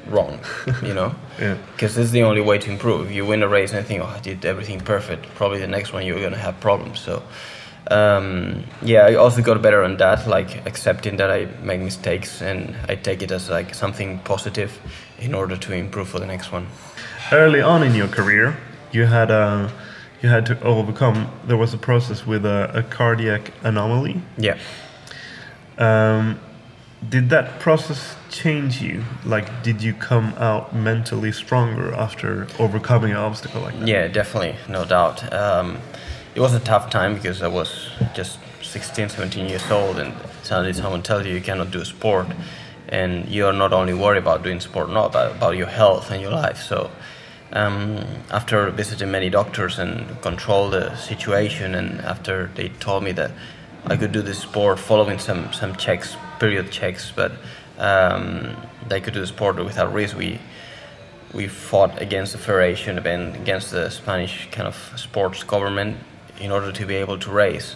wrong, 0.07 0.39
you 0.81 0.93
know? 0.93 1.13
Yeah. 1.37 1.57
Because 1.73 1.95
this 1.95 2.05
is 2.05 2.11
the 2.13 2.23
only 2.23 2.39
way 2.39 2.59
to 2.59 2.71
improve. 2.71 3.11
You 3.11 3.25
win 3.25 3.43
a 3.43 3.47
race 3.49 3.73
and 3.73 3.85
think, 3.85 4.01
oh, 4.01 4.05
I 4.05 4.21
did 4.21 4.45
everything 4.45 4.79
perfect, 4.79 5.25
probably 5.35 5.59
the 5.59 5.67
next 5.67 5.91
one 5.91 6.05
you're 6.05 6.21
going 6.21 6.31
to 6.31 6.37
have 6.37 6.61
problems. 6.61 7.01
So, 7.01 7.23
um, 7.91 8.63
yeah, 8.81 9.01
I 9.05 9.15
also 9.15 9.41
got 9.41 9.61
better 9.61 9.83
on 9.83 9.97
that, 9.97 10.27
like 10.27 10.65
accepting 10.65 11.17
that 11.17 11.29
I 11.29 11.47
make 11.61 11.81
mistakes 11.81 12.41
and 12.41 12.73
I 12.87 12.95
take 12.95 13.21
it 13.21 13.31
as 13.31 13.49
like 13.49 13.75
something 13.75 14.19
positive 14.19 14.79
in 15.19 15.33
order 15.33 15.57
to 15.57 15.73
improve 15.73 16.07
for 16.07 16.19
the 16.19 16.25
next 16.25 16.53
one. 16.53 16.67
Early 17.33 17.59
on 17.59 17.83
in 17.83 17.93
your 17.95 18.07
career, 18.07 18.55
you 18.93 19.05
had 19.05 19.29
a 19.29 19.71
you 20.21 20.29
had 20.29 20.45
to 20.47 20.59
overcome. 20.63 21.29
There 21.45 21.57
was 21.57 21.73
a 21.73 21.77
process 21.77 22.25
with 22.25 22.45
a, 22.45 22.71
a 22.73 22.83
cardiac 22.83 23.51
anomaly. 23.63 24.21
Yeah. 24.37 24.57
Um, 25.77 26.39
did 27.07 27.29
that 27.29 27.59
process 27.59 28.15
change 28.35 28.81
you? 28.81 29.03
Like, 29.23 29.63
did 29.63 29.81
you 29.81 29.93
come 29.93 30.33
out 30.37 30.75
mentally 30.75 31.31
stronger 31.31 31.93
after 31.93 32.47
overcoming 32.59 33.11
an 33.11 33.17
obstacle 33.17 33.61
like 33.61 33.79
that? 33.79 33.87
Yeah, 33.87 34.07
definitely, 34.07 34.55
no 34.67 34.83
doubt. 34.85 35.33
Um, 35.33 35.79
it 36.35 36.41
was 36.41 36.53
a 36.53 36.59
tough 36.59 36.89
time 36.89 37.15
because 37.15 37.41
I 37.41 37.47
was 37.47 37.89
just 38.13 38.39
16, 38.61 39.09
17 39.09 39.47
years 39.47 39.71
old, 39.71 39.97
and 39.99 40.13
suddenly 40.43 40.73
someone 40.73 41.01
tells 41.01 41.25
you 41.25 41.33
you 41.33 41.41
cannot 41.41 41.71
do 41.71 41.85
sport, 41.85 42.27
and 42.89 43.27
you 43.29 43.45
are 43.45 43.53
not 43.53 43.71
only 43.71 43.93
worried 43.93 44.19
about 44.19 44.43
doing 44.43 44.59
sport, 44.59 44.89
not 44.89 45.07
about, 45.07 45.37
about 45.37 45.55
your 45.55 45.67
health 45.67 46.11
and 46.11 46.21
your 46.21 46.31
life. 46.31 46.61
So, 46.61 46.91
um, 47.53 48.03
after 48.31 48.69
visiting 48.69 49.11
many 49.11 49.29
doctors 49.29 49.79
and 49.79 50.21
control 50.21 50.69
the 50.69 50.93
situation, 50.97 51.73
and 51.73 52.01
after 52.01 52.51
they 52.55 52.67
told 52.67 53.03
me 53.03 53.13
that 53.13 53.31
I 53.85 53.95
could 53.95 54.11
do 54.11 54.21
this 54.21 54.39
sport 54.39 54.79
following 54.79 55.19
some 55.19 55.53
some 55.53 55.75
checks, 55.75 56.17
period 56.39 56.71
checks, 56.71 57.13
but 57.15 57.31
um, 57.77 58.55
they 58.87 59.01
could 59.01 59.13
do 59.13 59.19
the 59.19 59.27
sport 59.27 59.57
without 59.57 59.93
risk. 59.93 60.17
We 60.17 60.39
we 61.33 61.47
fought 61.47 62.01
against 62.01 62.31
the 62.31 62.37
federation 62.37 62.97
and 62.97 63.35
against 63.35 63.71
the 63.71 63.89
Spanish 63.89 64.47
kind 64.51 64.67
of 64.67 64.93
sports 64.95 65.43
government 65.43 65.97
in 66.39 66.49
order 66.49 66.71
to 66.71 66.85
be 66.85 66.95
able 66.95 67.17
to 67.19 67.29
race. 67.29 67.75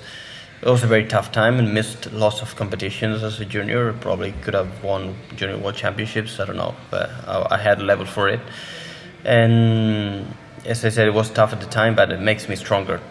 It 0.62 0.70
was 0.70 0.84
a 0.84 0.88
very 0.88 1.06
tough 1.06 1.32
time 1.32 1.60
and 1.60 1.74
missed 1.74 2.12
lots 2.12 2.42
of 2.42 2.56
competitions 2.56 3.24
as 3.24 3.40
a 3.40 3.46
junior. 3.46 3.94
Probably 3.94 4.34
could 4.42 4.54
have 4.54 4.84
won 4.84 5.16
junior 5.36 5.58
world 5.58 5.76
championships. 5.76 6.40
I 6.40 6.46
don't 6.46 6.58
know, 6.58 6.76
but 6.90 7.10
I, 7.28 7.48
I 7.52 7.58
had 7.58 7.80
a 7.80 7.84
level 7.84 8.06
for 8.06 8.30
it. 8.30 8.40
And 9.26 10.34
as 10.66 10.86
I 10.86 10.90
said, 10.90 11.08
it 11.08 11.14
was 11.14 11.30
tough 11.30 11.52
at 11.52 11.60
the 11.60 11.66
time, 11.66 11.96
but 11.96 12.12
it 12.12 12.22
makes 12.22 12.48
me 12.48 12.56
stronger 12.56 13.02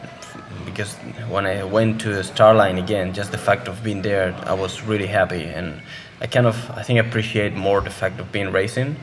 because 0.78 0.94
when 1.28 1.44
I 1.44 1.64
went 1.64 2.00
to 2.02 2.10
Starline 2.22 2.78
again, 2.78 3.12
just 3.12 3.32
the 3.32 3.38
fact 3.38 3.66
of 3.66 3.82
being 3.82 4.02
there, 4.02 4.34
I 4.44 4.52
was 4.52 4.82
really 4.82 5.06
happy, 5.08 5.42
and 5.42 5.80
I 6.20 6.26
kind 6.26 6.46
of 6.46 6.56
I 6.76 6.82
think 6.82 6.98
appreciate 7.00 7.54
more 7.54 7.80
the 7.80 7.90
fact 7.90 8.20
of 8.20 8.32
being 8.32 8.50
racing. 8.52 8.96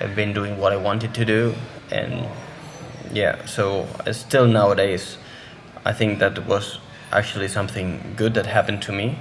I've 0.00 0.14
been 0.14 0.32
doing 0.32 0.58
what 0.58 0.72
I 0.72 0.76
wanted 0.76 1.14
to 1.14 1.24
do, 1.24 1.54
and 1.90 2.26
yeah, 3.12 3.44
so 3.46 3.86
uh, 4.06 4.12
still 4.12 4.46
nowadays, 4.46 5.16
I 5.84 5.92
think 5.92 6.18
that 6.20 6.46
was 6.46 6.78
actually 7.12 7.48
something 7.48 8.14
good 8.16 8.34
that 8.34 8.46
happened 8.46 8.82
to 8.82 8.92
me. 8.92 9.18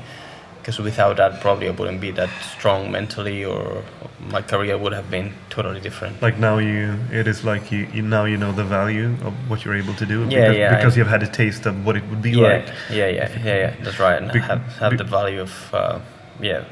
Because 0.61 0.79
without 0.83 1.15
that, 1.15 1.39
probably 1.39 1.67
I 1.69 1.71
wouldn't 1.71 2.01
be 2.01 2.11
that 2.11 2.29
strong 2.57 2.91
mentally, 2.91 3.45
or 3.45 3.83
my 4.29 4.41
career 4.41 4.77
would 4.77 4.91
have 4.91 5.09
been 5.09 5.31
totally 5.49 5.79
different. 5.79 6.21
Like 6.21 6.37
now 6.37 6.57
you, 6.57 6.99
it 7.09 7.25
is 7.25 7.45
like 7.45 7.71
you, 7.71 7.87
you 7.93 8.01
now 8.01 8.25
you 8.25 8.35
know 8.35 8.51
the 8.51 8.65
value 8.65 9.15
of 9.23 9.33
what 9.49 9.63
you're 9.63 9.77
able 9.77 9.93
to 9.93 10.05
do. 10.05 10.19
Yeah, 10.25 10.27
because, 10.49 10.57
yeah, 10.57 10.75
Because 10.75 10.97
you've 10.97 11.07
had 11.07 11.23
a 11.23 11.27
taste 11.27 11.65
of 11.65 11.85
what 11.85 11.95
it 11.95 12.03
would 12.09 12.21
be 12.21 12.31
yeah, 12.31 12.41
like. 12.47 12.67
yeah, 12.89 13.07
yeah, 13.07 13.29
yeah, 13.45 13.55
yeah. 13.55 13.73
That's 13.81 13.97
right, 13.97 14.21
and 14.21 14.29
Be- 14.33 14.39
have 14.39 14.61
have 14.79 14.91
be- 14.91 14.97
the 14.97 15.05
value 15.05 15.39
of 15.41 15.73
uh, 15.73 15.99
yeah, 16.41 16.65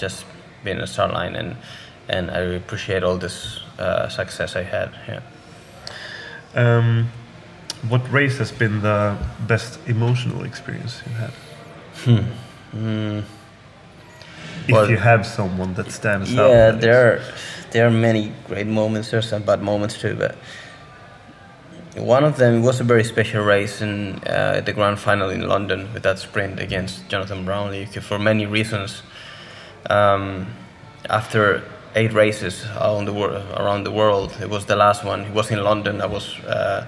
just 0.00 0.24
being 0.64 0.78
a 0.80 0.86
star 0.86 1.08
line, 1.12 1.36
and 1.36 1.56
and 2.08 2.30
I 2.30 2.40
appreciate 2.56 3.02
all 3.04 3.18
this 3.18 3.60
uh, 3.78 4.08
success 4.08 4.56
I 4.56 4.62
had. 4.62 4.90
Yeah. 5.08 5.20
Um, 6.54 7.08
what 7.88 8.02
race 8.12 8.38
has 8.38 8.50
been 8.52 8.80
the 8.82 9.16
best 9.46 9.78
emotional 9.86 10.44
experience 10.44 11.02
you've 11.06 11.16
had? 11.16 12.24
Mm. 12.74 13.22
If 14.66 14.72
Well- 14.72 14.90
you 14.90 14.96
have 14.96 15.24
someone 15.26 15.74
that 15.74 15.90
stands 15.92 16.30
out. 16.36 16.50
Yeah, 16.50 16.74
is- 16.74 16.80
there 16.80 17.12
are, 17.12 17.20
there 17.70 17.86
are 17.86 17.90
many 17.90 18.32
great 18.48 18.66
moments. 18.66 19.10
There's 19.10 19.28
some 19.28 19.42
bad 19.42 19.62
moments 19.62 19.98
too, 20.00 20.14
but 20.14 20.34
one 21.96 22.24
of 22.24 22.36
them 22.36 22.62
was 22.62 22.80
a 22.80 22.84
very 22.84 23.04
special 23.04 23.42
race 23.44 23.80
in 23.82 24.20
uh, 24.26 24.60
the 24.64 24.72
grand 24.72 24.98
final 24.98 25.30
in 25.30 25.48
London 25.48 25.88
with 25.92 26.02
that 26.02 26.18
sprint 26.18 26.60
against 26.60 27.08
Jonathan 27.08 27.44
Brownlee 27.44 27.86
for 27.86 28.18
many 28.18 28.46
reasons. 28.46 29.02
Um, 29.88 30.46
after 31.08 31.62
eight 31.94 32.12
races 32.12 32.64
around 32.76 33.06
the, 33.06 33.12
wor- 33.12 33.42
around 33.56 33.84
the 33.84 33.90
world, 33.90 34.36
it 34.40 34.48
was 34.48 34.66
the 34.66 34.76
last 34.76 35.04
one. 35.04 35.22
It 35.22 35.34
was 35.34 35.50
in 35.50 35.62
London. 35.62 36.00
I 36.00 36.06
was 36.06 36.38
uh, 36.40 36.86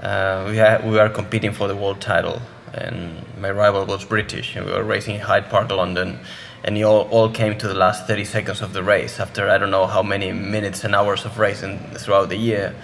uh, 0.00 0.44
we 0.46 0.90
we 0.90 0.96
were 0.96 1.08
competing 1.08 1.52
for 1.52 1.68
the 1.68 1.76
world 1.76 2.00
title, 2.00 2.42
and 2.74 3.24
my 3.40 3.50
rival 3.50 3.86
was 3.86 4.04
British, 4.04 4.56
and 4.56 4.66
we 4.66 4.72
were 4.72 4.82
racing 4.82 5.14
in 5.14 5.20
Hyde 5.20 5.48
Park, 5.48 5.70
London. 5.70 6.18
And 6.64 6.78
it 6.78 6.82
all, 6.82 7.02
all 7.10 7.28
came 7.28 7.58
to 7.58 7.68
the 7.68 7.74
last 7.74 8.06
30 8.06 8.24
seconds 8.24 8.62
of 8.62 8.72
the 8.72 8.82
race 8.82 9.20
after 9.20 9.50
I 9.50 9.58
don't 9.58 9.70
know 9.70 9.86
how 9.86 10.02
many 10.02 10.32
minutes 10.32 10.82
and 10.82 10.94
hours 10.94 11.26
of 11.26 11.38
racing 11.38 11.78
throughout 11.98 12.30
the 12.30 12.38
year. 12.38 12.74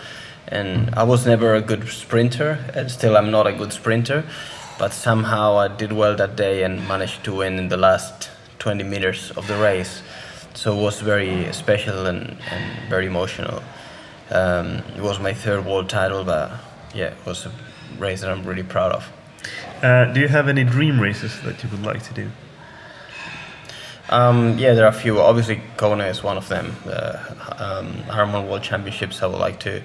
And 0.48 0.94
I 0.94 1.02
was 1.04 1.26
never 1.26 1.54
a 1.54 1.62
good 1.62 1.88
sprinter, 1.88 2.62
and 2.74 2.90
still 2.90 3.16
I'm 3.16 3.30
not 3.30 3.46
a 3.46 3.52
good 3.52 3.72
sprinter, 3.72 4.24
but 4.78 4.92
somehow 4.92 5.56
I 5.56 5.68
did 5.68 5.92
well 5.92 6.14
that 6.16 6.36
day 6.36 6.62
and 6.62 6.86
managed 6.86 7.24
to 7.24 7.34
win 7.36 7.58
in 7.58 7.68
the 7.68 7.78
last 7.78 8.30
20 8.60 8.84
meters 8.84 9.32
of 9.32 9.48
the 9.48 9.56
race. 9.56 10.02
So 10.54 10.78
it 10.78 10.82
was 10.82 11.00
very 11.00 11.52
special 11.52 12.06
and, 12.06 12.36
and 12.50 12.88
very 12.88 13.06
emotional. 13.06 13.62
Um, 14.30 14.82
it 14.96 15.02
was 15.02 15.18
my 15.18 15.34
third 15.34 15.66
world 15.66 15.88
title, 15.88 16.22
but 16.22 16.52
yeah, 16.94 17.06
it 17.06 17.26
was 17.26 17.46
a 17.46 17.52
race 17.98 18.20
that 18.20 18.30
I'm 18.30 18.44
really 18.44 18.62
proud 18.62 18.92
of. 18.92 19.12
Uh, 19.82 20.12
do 20.12 20.20
you 20.20 20.28
have 20.28 20.48
any 20.48 20.62
dream 20.62 21.00
races 21.00 21.40
that 21.42 21.64
you 21.64 21.70
would 21.70 21.82
like 21.82 22.02
to 22.04 22.14
do? 22.14 22.30
Um, 24.10 24.58
yeah, 24.58 24.74
there 24.74 24.84
are 24.84 24.88
a 24.88 24.92
few. 24.92 25.20
Obviously, 25.20 25.62
Kona 25.76 26.06
is 26.06 26.22
one 26.22 26.36
of 26.36 26.48
them. 26.48 26.74
The 26.84 27.18
um, 27.58 27.92
Ironman 28.08 28.48
World 28.48 28.62
Championships, 28.62 29.22
I 29.22 29.26
would 29.26 29.38
like 29.38 29.60
to 29.60 29.82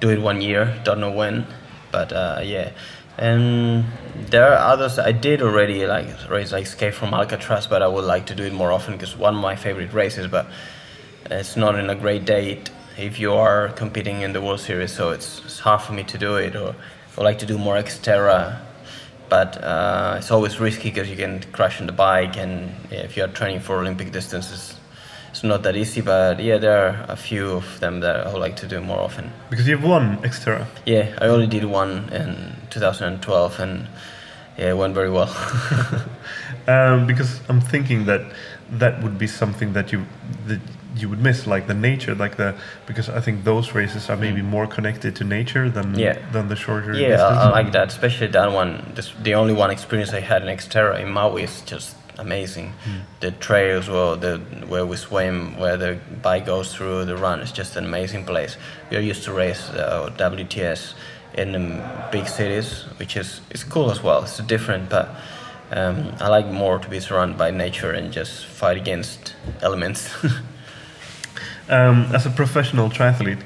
do 0.00 0.08
it 0.10 0.20
one 0.20 0.40
year. 0.40 0.80
Don't 0.84 1.00
know 1.00 1.10
when, 1.10 1.46
but 1.92 2.12
uh, 2.12 2.40
yeah. 2.42 2.70
And 3.18 3.84
there 4.30 4.52
are 4.52 4.72
others 4.72 4.98
I 4.98 5.12
did 5.12 5.42
already, 5.42 5.86
like 5.86 6.06
race 6.28 6.52
like 6.52 6.64
Escape 6.64 6.94
from 6.94 7.14
Alcatraz, 7.14 7.66
but 7.66 7.82
I 7.82 7.88
would 7.88 8.04
like 8.04 8.26
to 8.26 8.34
do 8.34 8.44
it 8.44 8.52
more 8.52 8.72
often 8.72 8.94
because 8.94 9.16
one 9.16 9.36
of 9.36 9.40
my 9.40 9.56
favorite 9.56 9.92
races. 9.92 10.26
But 10.26 10.46
it's 11.30 11.56
not 11.56 11.78
in 11.78 11.88
a 11.90 11.94
great 11.94 12.24
date 12.24 12.70
if 12.98 13.18
you 13.18 13.32
are 13.32 13.68
competing 13.70 14.22
in 14.22 14.32
the 14.32 14.40
World 14.40 14.60
Series, 14.60 14.92
so 14.92 15.10
it's, 15.10 15.42
it's 15.44 15.58
hard 15.58 15.82
for 15.82 15.92
me 15.92 16.02
to 16.04 16.18
do 16.18 16.36
it. 16.36 16.56
Or 16.56 16.70
I 16.70 17.16
would 17.16 17.24
like 17.24 17.38
to 17.40 17.46
do 17.46 17.58
more 17.58 17.76
Xterra 17.76 18.60
but 19.28 19.62
uh, 19.62 20.16
it's 20.18 20.30
always 20.30 20.60
risky 20.60 20.90
because 20.90 21.10
you 21.10 21.16
can 21.16 21.42
crash 21.52 21.80
on 21.80 21.86
the 21.86 21.92
bike, 21.92 22.36
and 22.36 22.72
yeah, 22.90 23.00
if 23.00 23.16
you 23.16 23.24
are 23.24 23.28
training 23.28 23.60
for 23.60 23.78
Olympic 23.80 24.12
distances, 24.12 24.74
it's 25.30 25.42
not 25.42 25.62
that 25.64 25.76
easy. 25.76 26.00
But 26.00 26.40
yeah, 26.40 26.58
there 26.58 26.88
are 26.88 27.06
a 27.08 27.16
few 27.16 27.50
of 27.50 27.80
them 27.80 28.00
that 28.00 28.26
I 28.26 28.32
would 28.32 28.40
like 28.40 28.56
to 28.56 28.68
do 28.68 28.80
more 28.80 28.98
often. 28.98 29.32
Because 29.50 29.66
you've 29.66 29.82
won 29.82 30.18
Xterra. 30.18 30.66
Yeah, 30.84 31.16
I 31.20 31.26
only 31.26 31.46
did 31.46 31.64
one 31.64 32.08
in 32.12 32.55
2012, 32.80 33.60
and 33.60 33.86
yeah, 34.58 34.70
it 34.70 34.76
went 34.76 34.94
very 34.94 35.10
well. 35.10 35.30
Um, 36.68 37.06
because 37.06 37.40
I'm 37.48 37.60
thinking 37.60 38.06
that 38.06 38.22
that 38.80 39.00
would 39.02 39.18
be 39.18 39.28
something 39.28 39.72
that 39.74 39.92
you 39.92 40.04
that 40.48 40.58
you 40.96 41.08
would 41.08 41.20
miss, 41.22 41.46
like 41.46 41.66
the 41.68 41.74
nature, 41.74 42.12
like 42.16 42.36
the 42.36 42.54
because 42.86 43.08
I 43.08 43.20
think 43.20 43.44
those 43.44 43.72
races 43.74 44.10
are 44.10 44.16
maybe 44.16 44.42
more 44.42 44.66
connected 44.66 45.14
to 45.16 45.24
nature 45.24 45.70
than 45.70 45.84
Mm. 45.94 45.98
Yeah. 45.98 46.16
than 46.32 46.48
the 46.48 46.56
shorter. 46.56 46.92
yeah, 46.94 47.08
distance. 47.10 47.38
I, 47.38 47.48
I 47.48 47.50
like 47.50 47.70
that, 47.72 47.88
especially 47.88 48.26
that 48.32 48.50
one. 48.52 48.70
This, 48.96 49.12
the 49.22 49.34
only 49.34 49.54
one 49.54 49.70
experience 49.70 50.12
I 50.12 50.20
had 50.20 50.42
in 50.42 50.48
Xterra 50.56 50.98
in 51.00 51.08
Maui 51.12 51.42
is 51.44 51.62
just 51.72 51.94
amazing. 52.18 52.72
The 53.20 53.30
trails, 53.30 53.88
well, 53.88 54.16
the 54.16 54.38
where 54.68 54.84
we 54.86 54.96
swim, 54.96 55.56
where 55.60 55.76
the 55.76 55.98
bike 56.22 56.46
goes 56.46 56.74
through 56.74 57.04
the 57.04 57.16
run, 57.16 57.40
is 57.40 57.52
just 57.52 57.76
an 57.76 57.84
amazing 57.84 58.24
place. 58.24 58.56
We 58.90 58.96
are 58.96 59.04
used 59.12 59.22
to 59.24 59.32
race 59.32 59.62
uh, 59.70 60.10
WTS 60.18 60.94
in 61.36 61.52
the 61.52 62.08
big 62.10 62.26
cities, 62.26 62.84
which 62.98 63.16
is 63.16 63.40
is 63.50 63.64
cool 63.64 63.90
as 63.90 64.02
well. 64.02 64.22
It's 64.22 64.38
different, 64.38 64.88
but 64.88 65.08
um, 65.70 66.14
I 66.20 66.28
like 66.28 66.46
more 66.46 66.78
to 66.78 66.88
be 66.88 67.00
surrounded 67.00 67.36
by 67.36 67.50
nature 67.50 67.90
and 67.90 68.12
just 68.12 68.46
fight 68.46 68.76
against 68.76 69.34
elements. 69.62 70.14
Um, 71.68 72.14
as 72.14 72.24
a 72.24 72.30
professional 72.30 72.90
triathlete, 72.90 73.42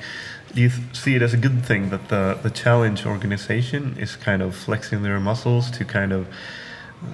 do 0.52 0.60
you 0.60 0.68
th- 0.68 0.94
see 0.94 1.14
it 1.14 1.22
as 1.22 1.32
a 1.32 1.38
good 1.38 1.64
thing 1.64 1.88
that 1.88 2.08
the, 2.08 2.38
the 2.42 2.50
challenge 2.50 3.06
organization 3.06 3.96
is 3.98 4.16
kind 4.16 4.42
of 4.42 4.54
flexing 4.54 5.02
their 5.02 5.18
muscles 5.18 5.70
to 5.72 5.84
kind 5.86 6.12
of 6.12 6.28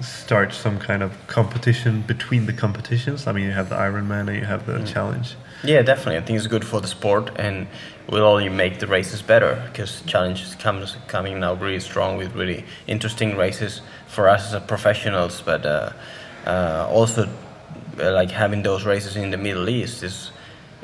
start 0.01 0.53
some 0.53 0.79
kind 0.79 1.01
of 1.01 1.15
competition 1.27 2.01
between 2.01 2.45
the 2.45 2.51
competitions? 2.51 3.25
I 3.25 3.31
mean, 3.31 3.45
you 3.45 3.51
have 3.51 3.69
the 3.69 3.75
Ironman 3.75 4.27
and 4.27 4.35
you 4.35 4.45
have 4.45 4.65
the 4.65 4.83
challenge. 4.83 5.35
Yeah, 5.63 5.81
definitely. 5.81 6.17
I 6.17 6.21
think 6.21 6.37
it's 6.37 6.47
good 6.47 6.65
for 6.65 6.79
the 6.81 6.87
sport 6.87 7.31
and 7.35 7.67
will 8.07 8.23
only 8.23 8.49
make 8.49 8.79
the 8.79 8.87
races 8.87 9.21
better 9.21 9.67
because 9.71 10.01
challenges 10.05 10.55
comes 10.55 10.95
coming 11.07 11.39
now 11.39 11.55
really 11.55 11.79
strong 11.79 12.15
with 12.15 12.33
really 12.35 12.63
interesting 12.85 13.35
races 13.35 13.81
for 14.07 14.29
us 14.29 14.53
as 14.53 14.63
professionals. 14.63 15.41
But 15.41 15.65
uh, 15.65 15.93
uh, 16.45 16.87
also 16.89 17.27
uh, 17.99 18.11
like 18.13 18.31
having 18.31 18.61
those 18.61 18.85
races 18.85 19.15
in 19.15 19.31
the 19.31 19.37
Middle 19.37 19.67
East 19.67 20.03
is 20.03 20.31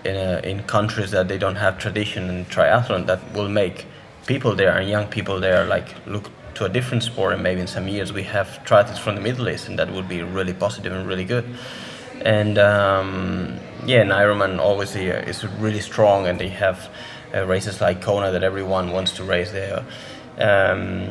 in, 0.04 0.16
uh, 0.16 0.42
in 0.44 0.64
countries 0.64 1.12
that 1.12 1.28
they 1.28 1.38
don't 1.38 1.56
have 1.56 1.78
tradition 1.78 2.30
in 2.30 2.46
triathlon 2.46 3.06
that 3.06 3.20
will 3.34 3.50
make 3.50 3.86
people 4.26 4.56
there 4.56 4.76
and 4.76 4.90
young 4.90 5.08
people 5.08 5.40
there 5.40 5.66
like 5.66 5.96
look 6.08 6.32
to 6.56 6.66
a 6.66 6.70
different 6.70 7.04
sport 7.04 7.34
and 7.34 7.44
maybe 7.44 7.62
in 7.62 7.68
some 7.68 7.88
years 7.88 8.12
we 8.12 8.24
have 8.24 8.48
triathletes 8.66 9.00
from 9.00 9.16
the 9.16 9.22
Middle 9.22 9.48
East 9.50 9.68
and 9.68 9.78
that 9.80 9.92
would 9.92 10.10
be 10.10 10.22
really 10.22 10.54
positive 10.54 10.92
and 10.94 11.08
really 11.08 11.26
good 11.26 11.46
and 12.22 12.58
um, 12.58 13.60
yeah 13.86 14.02
and 14.02 14.12
Ironman 14.12 14.60
obviously 14.60 15.12
uh, 15.12 15.20
is 15.22 15.46
really 15.60 15.82
strong 15.82 16.28
and 16.28 16.40
they 16.40 16.50
have 16.50 16.90
uh, 17.34 17.46
races 17.46 17.82
like 17.82 18.02
Kona 18.02 18.32
that 18.32 18.44
everyone 18.44 18.92
wants 18.92 19.14
to 19.14 19.24
race 19.24 19.52
there 19.52 19.86
um, 20.38 21.10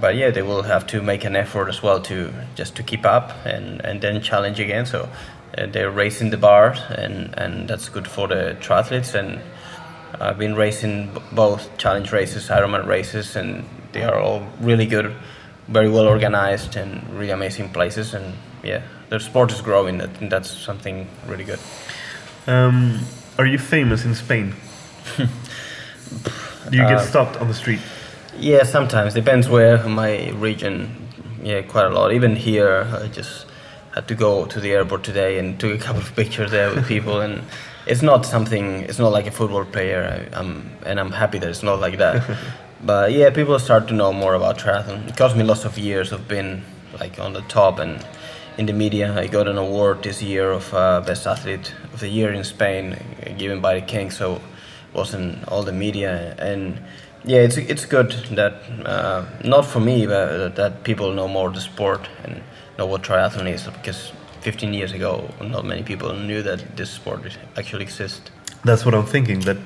but 0.00 0.16
yeah 0.16 0.30
they 0.30 0.42
will 0.42 0.62
have 0.62 0.86
to 0.88 1.02
make 1.02 1.24
an 1.24 1.36
effort 1.36 1.68
as 1.68 1.82
well 1.82 2.00
to 2.02 2.32
just 2.54 2.76
to 2.76 2.82
keep 2.82 3.04
up 3.04 3.32
and, 3.44 3.84
and 3.84 4.00
then 4.00 4.20
challenge 4.22 4.60
again 4.60 4.86
so 4.86 5.08
uh, 5.58 5.66
they're 5.66 5.90
racing 5.90 6.30
the 6.30 6.36
bar 6.36 6.74
and, 6.90 7.34
and 7.38 7.68
that's 7.68 7.88
good 7.88 8.08
for 8.08 8.28
the 8.28 8.56
triathletes 8.60 9.14
and 9.14 9.40
I've 10.20 10.38
been 10.38 10.54
racing 10.54 11.12
b- 11.12 11.20
both 11.32 11.76
challenge 11.76 12.12
races, 12.12 12.48
Ironman 12.48 12.86
races, 12.86 13.36
and 13.36 13.64
they 13.92 14.02
are 14.04 14.18
all 14.18 14.46
really 14.60 14.86
good, 14.86 15.14
very 15.68 15.88
well 15.88 16.06
organized, 16.06 16.76
and 16.76 17.02
really 17.18 17.30
amazing 17.30 17.70
places. 17.70 18.14
And 18.14 18.34
yeah, 18.62 18.82
the 19.08 19.18
sport 19.18 19.52
is 19.52 19.60
growing. 19.60 19.98
Think 19.98 20.30
that's 20.30 20.50
something 20.50 21.08
really 21.26 21.44
good. 21.44 21.58
Um, 22.46 23.00
are 23.38 23.46
you 23.46 23.58
famous 23.58 24.04
in 24.04 24.14
Spain? 24.14 24.54
Do 25.16 25.26
you 26.76 26.82
get 26.82 26.98
Uh, 26.98 27.06
stopped 27.06 27.36
on 27.40 27.48
the 27.48 27.54
street? 27.54 27.80
Yeah, 28.38 28.64
sometimes 28.64 29.14
depends 29.14 29.48
where 29.48 29.78
my 29.88 30.30
region. 30.30 30.88
Yeah, 31.42 31.62
quite 31.62 31.86
a 31.86 31.90
lot. 31.90 32.12
Even 32.12 32.36
here, 32.36 32.86
I 33.02 33.06
just 33.08 33.46
had 33.94 34.08
to 34.08 34.14
go 34.14 34.44
to 34.46 34.60
the 34.60 34.72
airport 34.72 35.04
today 35.04 35.38
and 35.38 35.58
took 35.60 35.72
a 35.74 35.78
couple 35.78 36.00
of 36.02 36.14
pictures 36.20 36.50
there 36.50 36.74
with 36.74 36.86
people, 36.88 37.20
and 37.20 37.42
it's 37.86 38.02
not 38.02 38.26
something. 38.26 38.82
It's 38.88 38.98
not 38.98 39.12
like 39.12 39.26
a 39.26 39.30
football 39.30 39.64
player. 39.64 40.02
I, 40.32 40.38
I'm 40.40 40.70
and 40.86 40.98
I'm 41.00 41.12
happy 41.12 41.38
that 41.38 41.48
it's 41.48 41.62
not 41.62 41.80
like 41.80 41.98
that. 41.98 42.22
but 42.84 43.12
yeah, 43.12 43.30
people 43.30 43.58
start 43.58 43.88
to 43.88 43.94
know 43.94 44.12
more 44.12 44.34
about 44.34 44.58
triathlon. 44.58 45.08
It 45.08 45.16
cost 45.16 45.36
me 45.36 45.44
lots 45.44 45.64
of 45.64 45.78
years 45.78 46.12
of 46.12 46.26
being 46.28 46.62
like 47.00 47.18
on 47.18 47.32
the 47.32 47.42
top 47.42 47.78
and 47.78 48.04
in 48.58 48.66
the 48.66 48.72
media. 48.72 49.18
I 49.18 49.26
got 49.26 49.48
an 49.48 49.58
award 49.58 50.02
this 50.02 50.22
year 50.22 50.50
of 50.50 50.72
uh, 50.74 51.00
best 51.00 51.26
athlete 51.26 51.74
of 51.92 52.00
the 52.00 52.08
year 52.08 52.32
in 52.32 52.44
Spain, 52.44 52.92
uh, 52.92 53.30
given 53.38 53.60
by 53.60 53.80
the 53.80 53.86
king. 53.86 54.10
So 54.10 54.40
was 54.94 55.12
in 55.12 55.44
all 55.48 55.62
the 55.62 55.72
media 55.72 56.34
and 56.38 56.80
yeah 57.24 57.40
it's 57.40 57.56
it's 57.56 57.84
good 57.84 58.12
that 58.30 58.54
uh, 58.86 59.24
not 59.42 59.66
for 59.66 59.80
me 59.80 60.06
but 60.06 60.54
that 60.54 60.84
people 60.84 61.12
know 61.12 61.28
more 61.28 61.50
the 61.50 61.60
sport 61.60 62.08
and 62.22 62.42
know 62.78 62.86
what 62.86 63.02
triathlon 63.02 63.52
is 63.52 63.64
because 63.64 64.12
15 64.40 64.72
years 64.72 64.92
ago 64.92 65.28
not 65.40 65.64
many 65.64 65.82
people 65.82 66.14
knew 66.14 66.42
that 66.42 66.76
this 66.76 66.90
sport 66.90 67.20
actually 67.56 67.82
exists 67.82 68.30
That's 68.64 68.84
what 68.84 68.94
I'm 68.94 69.06
thinking. 69.06 69.40
That 69.40 69.56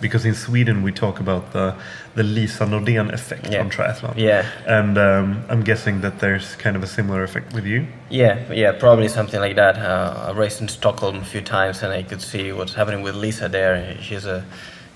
because 0.00 0.24
in 0.24 0.34
Sweden 0.34 0.82
we 0.82 0.92
talk 0.92 1.20
about 1.20 1.52
the 1.52 1.74
the 2.14 2.22
Lisa 2.22 2.64
Nordén 2.64 3.12
effect 3.12 3.46
Yeah. 3.52 3.60
on 3.60 3.70
triathlon. 3.70 4.14
Yeah. 4.16 4.44
And 4.66 4.98
um, 4.98 5.44
I'm 5.48 5.62
guessing 5.62 6.00
that 6.00 6.18
there's 6.18 6.56
kind 6.56 6.76
of 6.76 6.82
a 6.82 6.86
similar 6.86 7.22
effect 7.22 7.52
with 7.54 7.64
you. 7.66 7.86
Yeah, 8.10 8.52
yeah, 8.52 8.72
probably 8.72 9.08
something 9.08 9.40
like 9.40 9.56
that. 9.56 9.76
Uh, 9.76 10.26
I 10.28 10.32
raced 10.32 10.60
in 10.60 10.68
Stockholm 10.68 11.16
a 11.16 11.24
few 11.24 11.42
times, 11.42 11.82
and 11.82 11.92
I 11.92 12.02
could 12.02 12.22
see 12.22 12.52
what's 12.52 12.74
happening 12.74 13.02
with 13.02 13.14
Lisa 13.14 13.48
there. 13.48 13.96
She's 14.00 14.26
a 14.26 14.44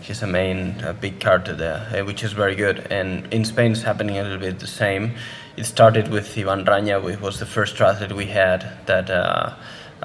she's 0.02 0.22
a 0.22 0.26
main 0.26 0.80
a 0.84 0.92
big 0.92 1.20
character 1.20 1.54
there, 1.54 1.86
uh, 1.94 2.04
which 2.04 2.24
is 2.24 2.32
very 2.32 2.54
good. 2.56 2.86
And 2.90 3.32
in 3.32 3.44
Spain, 3.44 3.72
it's 3.72 3.82
happening 3.82 4.18
a 4.18 4.22
little 4.22 4.38
bit 4.38 4.58
the 4.58 4.66
same. 4.66 5.12
It 5.56 5.66
started 5.66 6.08
with 6.08 6.36
Ivan 6.36 6.64
Raña, 6.64 7.00
who 7.00 7.24
was 7.24 7.38
the 7.38 7.46
first 7.46 7.76
triathlete 7.76 8.12
we 8.12 8.26
had 8.26 8.64
that 8.86 9.08
uh, 9.08 9.54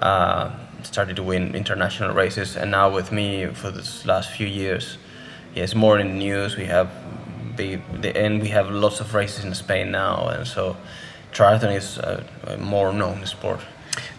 uh, 0.01 0.51
started 0.83 1.15
to 1.15 1.23
win 1.23 1.55
international 1.55 2.13
races, 2.13 2.55
and 2.55 2.71
now 2.71 2.89
with 2.89 3.11
me 3.11 3.47
for 3.47 3.71
this 3.71 4.05
last 4.05 4.31
few 4.31 4.47
years, 4.47 4.97
yeah, 5.55 5.63
it's 5.63 5.75
more 5.75 5.99
in 5.99 6.07
the 6.07 6.13
news. 6.13 6.57
We 6.57 6.65
have 6.65 6.89
the, 7.55 7.79
and 8.15 8.41
we 8.41 8.49
have 8.49 8.69
lots 8.69 8.99
of 8.99 9.13
races 9.13 9.45
in 9.45 9.53
Spain 9.53 9.91
now, 9.91 10.27
and 10.27 10.47
so 10.47 10.77
triathlon 11.31 11.75
is 11.75 11.97
a, 11.97 12.23
a 12.43 12.57
more 12.57 12.93
known 12.93 13.25
sport. 13.25 13.61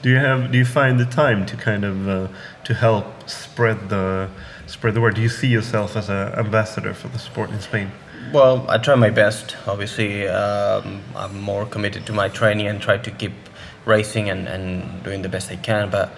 Do 0.02 0.08
you 0.10 0.16
have? 0.16 0.50
Do 0.52 0.58
you 0.58 0.64
find 0.64 0.98
the 0.98 1.04
time 1.04 1.46
to 1.46 1.56
kind 1.56 1.84
of 1.84 2.08
uh, 2.08 2.28
to 2.64 2.74
help 2.74 3.28
spread 3.28 3.88
the 3.88 4.28
spread 4.66 4.94
the 4.94 5.00
word? 5.00 5.14
Do 5.14 5.20
you 5.20 5.28
see 5.28 5.48
yourself 5.48 5.96
as 5.96 6.08
an 6.08 6.32
ambassador 6.34 6.94
for 6.94 7.08
the 7.08 7.18
sport 7.18 7.50
in 7.50 7.60
Spain? 7.60 7.90
Well, 8.32 8.64
I 8.68 8.78
try 8.78 8.94
my 8.94 9.10
best. 9.10 9.56
Obviously, 9.66 10.28
um, 10.28 11.02
I'm 11.16 11.40
more 11.40 11.66
committed 11.66 12.06
to 12.06 12.12
my 12.12 12.28
training 12.28 12.66
and 12.66 12.80
try 12.80 12.98
to 12.98 13.10
keep 13.10 13.32
racing 13.86 14.30
and, 14.30 14.46
and 14.46 15.02
doing 15.02 15.22
the 15.22 15.28
best 15.28 15.50
I 15.50 15.56
can. 15.56 15.90
But 15.90 16.12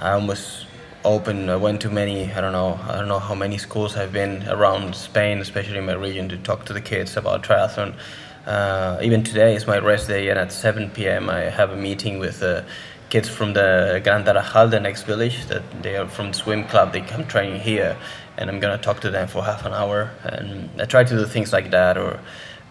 I 0.00 0.12
almost 0.12 0.66
open. 1.04 1.48
I 1.48 1.56
went 1.56 1.80
to 1.80 1.90
many. 1.90 2.32
I 2.32 2.40
don't 2.40 2.52
know. 2.52 2.78
I 2.88 2.92
don't 2.92 3.08
know 3.08 3.18
how 3.18 3.34
many 3.34 3.58
schools 3.58 3.96
I've 3.96 4.12
been 4.12 4.48
around 4.48 4.94
Spain, 4.94 5.38
especially 5.38 5.78
in 5.78 5.86
my 5.86 5.94
region, 5.94 6.28
to 6.28 6.36
talk 6.36 6.64
to 6.66 6.72
the 6.72 6.80
kids 6.80 7.16
about 7.16 7.42
triathlon. 7.42 7.94
Uh, 8.46 8.98
even 9.02 9.24
today 9.24 9.56
is 9.56 9.66
my 9.66 9.78
rest 9.78 10.06
day, 10.06 10.28
and 10.28 10.38
at 10.38 10.52
7 10.52 10.90
p.m. 10.90 11.28
I 11.28 11.40
have 11.50 11.70
a 11.70 11.76
meeting 11.76 12.20
with 12.20 12.44
uh, 12.44 12.62
kids 13.10 13.28
from 13.28 13.54
the 13.54 14.00
Gran 14.04 14.24
Tarajal, 14.24 14.70
the 14.70 14.78
next 14.78 15.02
village. 15.02 15.46
That 15.46 15.64
they 15.82 15.96
are 15.96 16.06
from 16.06 16.28
the 16.28 16.34
swim 16.34 16.64
club. 16.64 16.92
They 16.92 17.00
come 17.00 17.26
training 17.26 17.60
here, 17.60 17.96
and 18.36 18.48
I'm 18.48 18.60
gonna 18.60 18.78
talk 18.78 19.00
to 19.00 19.10
them 19.10 19.26
for 19.26 19.42
half 19.42 19.66
an 19.66 19.72
hour. 19.72 20.12
And 20.22 20.70
I 20.80 20.84
try 20.84 21.02
to 21.02 21.14
do 21.16 21.24
things 21.26 21.52
like 21.52 21.72
that, 21.72 21.98
or 21.98 22.20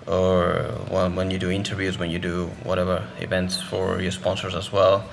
or 0.07 0.63
when, 0.89 1.15
when 1.15 1.29
you 1.31 1.37
do 1.37 1.51
interviews, 1.51 1.97
when 1.99 2.09
you 2.09 2.19
do 2.19 2.47
whatever 2.63 3.05
events 3.19 3.61
for 3.61 4.01
your 4.01 4.11
sponsors 4.11 4.55
as 4.55 4.71
well. 4.71 5.03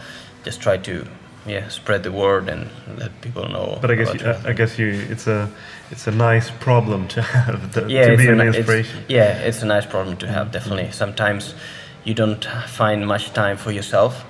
Just 0.44 0.60
try 0.60 0.76
to 0.76 1.08
yeah 1.46 1.68
spread 1.68 2.02
the 2.02 2.10
word 2.12 2.48
and 2.48 2.68
let 2.98 3.10
people 3.20 3.48
know. 3.48 3.78
But 3.80 3.90
I 3.90 3.94
guess 3.96 4.14
you, 4.14 4.34
I. 4.50 4.52
Guess 4.52 4.78
you 4.78 4.88
it's 5.10 5.26
a 5.26 5.50
it's 5.90 6.06
a 6.06 6.10
nice 6.10 6.50
problem 6.50 7.06
to 7.08 7.22
have 7.36 7.72
the, 7.74 7.86
yeah, 7.88 8.06
to 8.06 8.12
it's 8.14 8.22
be 8.22 8.28
an 8.28 8.40
it's- 8.40 8.56
inspiration. 8.56 8.98
Mm-hmm. 9.00 9.10
yeah, 9.12 9.48
it's 9.48 9.62
a 9.62 9.66
nice 9.66 9.86
problem 9.86 10.16
to 10.18 10.26
have. 10.26 10.50
Definitely. 10.52 10.90
Sometimes 10.92 11.54
you 12.04 12.14
don't 12.14 12.44
find 12.68 13.06
much 13.06 13.32
time 13.32 13.56
for 13.56 13.70
yourself, 13.72 14.24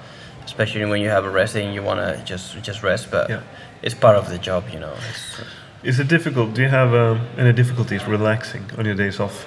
especially 0.44 0.84
when 0.84 1.00
you 1.02 1.10
have 1.10 1.24
a 1.24 1.30
rest 1.30 1.54
day 1.54 1.64
and 1.64 1.74
you 1.74 1.82
wanna 1.82 2.22
just 2.24 2.60
just 2.62 2.82
rest. 2.82 3.10
But 3.10 3.28
Yeah. 3.30 3.40
it's 3.82 3.94
part 3.94 4.16
of 4.16 4.28
the 4.28 4.38
job, 4.38 4.64
you 4.72 4.78
know. 4.80 4.94
It's, 5.10 5.40
Is 5.84 5.98
it 6.00 6.08
difficult? 6.08 6.54
Do 6.54 6.62
you 6.62 6.68
have 6.70 6.94
um, 6.94 7.20
any 7.38 7.52
difficulties 7.52 8.02
relaxing 8.08 8.64
on 8.78 8.84
your 8.86 8.94
days 8.96 9.20
off? 9.20 9.46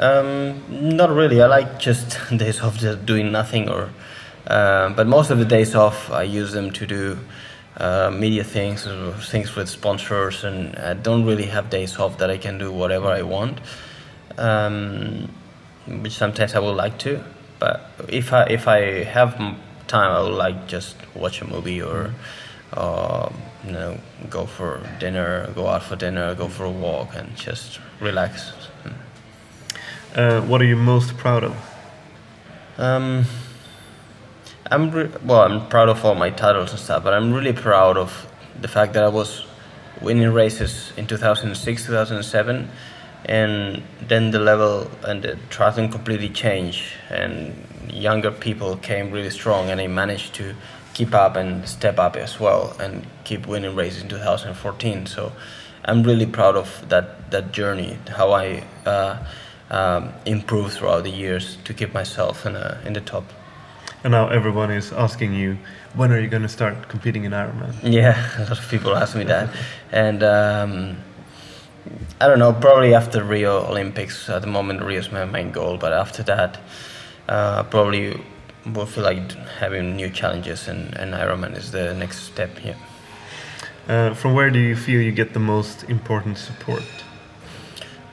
Um, 0.00 0.62
not 0.96 1.10
really. 1.10 1.40
I 1.42 1.46
like 1.46 1.78
just 1.78 2.18
days 2.36 2.60
off, 2.60 2.78
just 2.78 3.06
doing 3.06 3.30
nothing. 3.30 3.68
Or, 3.68 3.90
uh, 4.46 4.90
but 4.90 5.06
most 5.06 5.30
of 5.30 5.38
the 5.38 5.44
days 5.44 5.74
off, 5.74 6.10
I 6.10 6.22
use 6.22 6.52
them 6.52 6.70
to 6.72 6.86
do 6.86 7.18
uh, 7.76 8.10
media 8.10 8.44
things, 8.44 8.86
or 8.86 9.12
things 9.14 9.54
with 9.56 9.68
sponsors, 9.68 10.44
and 10.44 10.76
I 10.76 10.94
don't 10.94 11.24
really 11.24 11.46
have 11.46 11.70
days 11.70 11.98
off 11.98 12.18
that 12.18 12.30
I 12.30 12.38
can 12.38 12.58
do 12.58 12.72
whatever 12.72 13.08
I 13.08 13.22
want. 13.22 13.60
Um, 14.38 15.28
which 15.86 16.12
sometimes 16.12 16.54
I 16.54 16.60
would 16.60 16.76
like 16.76 16.98
to, 17.00 17.22
but 17.58 17.90
if 18.08 18.32
I 18.32 18.44
if 18.44 18.66
I 18.66 19.04
have 19.04 19.36
time, 19.86 20.10
I 20.10 20.22
would 20.22 20.34
like 20.34 20.66
just 20.66 20.96
watch 21.14 21.40
a 21.42 21.46
movie 21.46 21.82
or. 21.82 22.14
Uh, 22.72 23.30
you 23.64 23.72
know, 23.72 23.98
go 24.28 24.46
for 24.46 24.80
dinner, 24.98 25.50
go 25.54 25.68
out 25.68 25.82
for 25.82 25.96
dinner, 25.96 26.34
go 26.34 26.48
for 26.48 26.64
a 26.64 26.70
walk, 26.70 27.14
and 27.14 27.34
just 27.36 27.80
relax. 28.00 28.52
Uh, 30.14 30.40
what 30.42 30.60
are 30.60 30.64
you 30.64 30.76
most 30.76 31.16
proud 31.16 31.44
of? 31.44 31.56
Um, 32.78 33.24
I'm 34.74 34.90
re- 34.90 35.10
well. 35.24 35.42
I'm 35.42 35.68
proud 35.68 35.88
of 35.88 36.04
all 36.04 36.16
my 36.16 36.30
titles 36.30 36.72
and 36.72 36.80
stuff, 36.80 37.04
but 37.04 37.14
I'm 37.14 37.32
really 37.32 37.52
proud 37.52 37.96
of 37.96 38.26
the 38.60 38.66
fact 38.66 38.94
that 38.94 39.04
I 39.04 39.08
was 39.08 39.46
winning 40.02 40.32
races 40.32 40.92
in 40.96 41.06
2006, 41.06 41.86
2007, 41.86 42.68
and 43.26 43.82
then 44.08 44.32
the 44.32 44.40
level 44.40 44.90
and 45.04 45.22
the 45.22 45.38
triathlon 45.48 45.92
completely 45.92 46.28
changed, 46.28 46.82
and 47.08 47.54
younger 47.88 48.32
people 48.32 48.76
came 48.78 49.12
really 49.12 49.30
strong, 49.30 49.70
and 49.70 49.80
I 49.80 49.86
managed 49.86 50.34
to 50.34 50.56
keep 50.92 51.14
up 51.14 51.36
and 51.36 51.68
step 51.68 52.00
up 52.00 52.16
as 52.16 52.40
well, 52.40 52.76
and 52.80 53.06
keep 53.22 53.46
winning 53.46 53.76
races 53.76 54.02
in 54.02 54.08
2014. 54.08 55.06
So 55.06 55.30
I'm 55.84 56.02
really 56.02 56.26
proud 56.26 56.56
of 56.56 56.88
that 56.88 57.30
that 57.30 57.52
journey, 57.52 57.96
how 58.08 58.32
I. 58.32 58.64
Uh, 58.84 59.24
um, 59.70 60.12
improved 60.26 60.74
throughout 60.74 61.04
the 61.04 61.10
years 61.10 61.56
to 61.64 61.72
keep 61.72 61.94
myself 61.94 62.44
in, 62.44 62.54
a, 62.54 62.80
in 62.84 62.92
the 62.92 63.00
top. 63.00 63.24
And 64.04 64.12
now 64.12 64.28
everyone 64.28 64.70
is 64.70 64.92
asking 64.92 65.32
you, 65.32 65.56
when 65.94 66.12
are 66.12 66.20
you 66.20 66.28
going 66.28 66.42
to 66.42 66.48
start 66.48 66.88
competing 66.90 67.24
in 67.24 67.32
Ironman? 67.32 67.74
Yeah, 67.82 68.14
a 68.38 68.44
lot 68.44 68.58
of 68.58 68.68
people 68.68 68.94
ask 68.94 69.16
me 69.16 69.24
that, 69.24 69.48
and 69.90 70.22
um, 70.22 70.96
I 72.20 72.28
don't 72.28 72.38
know. 72.38 72.52
Probably 72.52 72.94
after 72.94 73.24
Rio 73.24 73.66
Olympics. 73.66 74.28
At 74.28 74.42
the 74.42 74.46
moment, 74.46 74.82
Rio 74.82 74.98
is 74.98 75.10
my 75.10 75.24
main 75.24 75.52
goal, 75.52 75.78
but 75.78 75.94
after 75.94 76.22
that, 76.24 76.58
uh, 77.30 77.62
probably 77.62 78.20
will 78.66 78.84
feel 78.84 79.04
like 79.04 79.32
having 79.58 79.96
new 79.96 80.10
challenges, 80.10 80.68
and, 80.68 80.94
and 80.98 81.14
Ironman 81.14 81.56
is 81.56 81.70
the 81.70 81.94
next 81.94 82.24
step. 82.24 82.50
Yeah. 82.62 82.76
Uh, 83.88 84.12
from 84.12 84.34
where 84.34 84.50
do 84.50 84.58
you 84.58 84.76
feel 84.76 85.00
you 85.00 85.12
get 85.12 85.32
the 85.32 85.40
most 85.40 85.84
important 85.84 86.36
support? 86.36 86.84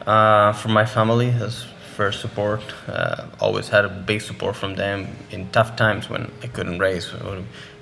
Uh, 0.07 0.53
from 0.53 0.71
my 0.71 0.85
family, 0.85 1.31
as 1.31 1.65
first 1.91 2.21
support. 2.21 2.61
Uh, 2.87 3.27
always 3.39 3.67
had 3.69 3.85
a 3.85 3.89
big 3.89 4.21
support 4.21 4.55
from 4.55 4.75
them 4.75 5.07
in 5.29 5.49
tough 5.51 5.75
times 5.75 6.09
when 6.09 6.31
I 6.41 6.47
couldn't 6.47 6.79
race. 6.79 7.13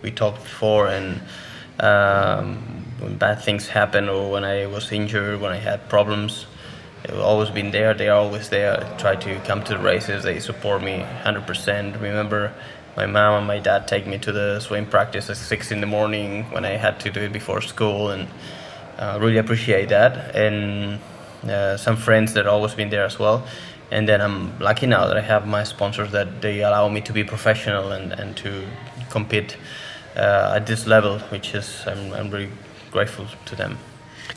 We 0.01 0.11
talked 0.11 0.43
before, 0.43 0.87
and 0.87 1.21
um, 1.79 2.57
when 2.99 3.17
bad 3.17 3.41
things 3.41 3.67
happen 3.67 4.09
or 4.09 4.31
when 4.31 4.43
I 4.43 4.65
was 4.65 4.91
injured, 4.91 5.39
when 5.41 5.51
I 5.51 5.57
had 5.57 5.87
problems, 5.89 6.45
they've 7.03 7.19
always 7.19 7.49
been 7.49 7.71
there. 7.71 7.93
They 7.93 8.09
are 8.09 8.19
always 8.19 8.49
there. 8.49 8.83
I 8.83 8.97
Try 8.97 9.15
to 9.15 9.39
come 9.41 9.63
to 9.63 9.73
the 9.77 9.83
races. 9.83 10.23
They 10.23 10.39
support 10.39 10.81
me 10.83 11.05
100%. 11.23 12.01
Remember, 12.01 12.53
my 12.97 13.05
mom 13.05 13.37
and 13.39 13.47
my 13.47 13.59
dad 13.59 13.87
take 13.87 14.07
me 14.07 14.17
to 14.19 14.31
the 14.31 14.59
swim 14.59 14.85
practice 14.85 15.29
at 15.29 15.37
six 15.37 15.71
in 15.71 15.79
the 15.81 15.87
morning 15.87 16.45
when 16.51 16.65
I 16.65 16.71
had 16.71 16.99
to 17.01 17.11
do 17.11 17.21
it 17.21 17.31
before 17.31 17.61
school, 17.61 18.09
and 18.09 18.27
uh, 18.97 19.17
really 19.21 19.37
appreciate 19.37 19.89
that. 19.89 20.35
And 20.35 20.99
uh, 21.43 21.77
some 21.77 21.95
friends 21.95 22.33
that 22.33 22.47
always 22.47 22.73
been 22.73 22.89
there 22.89 23.05
as 23.05 23.17
well. 23.17 23.47
And 23.91 24.07
then 24.07 24.21
I'm 24.21 24.57
lucky 24.59 24.85
now 24.85 25.07
that 25.07 25.17
I 25.17 25.21
have 25.21 25.47
my 25.47 25.63
sponsors 25.63 26.11
that 26.11 26.41
they 26.41 26.61
allow 26.61 26.89
me 26.89 27.01
to 27.01 27.13
be 27.13 27.23
professional 27.23 27.91
and, 27.91 28.11
and 28.11 28.37
to 28.37 28.65
compete 29.09 29.57
uh, 30.15 30.53
at 30.55 30.67
this 30.67 30.85
level, 30.85 31.19
which 31.31 31.55
is 31.55 31.83
I'm, 31.87 32.13
I'm 32.13 32.29
really 32.29 32.49
grateful 32.91 33.25
to 33.45 33.55
them. 33.55 33.77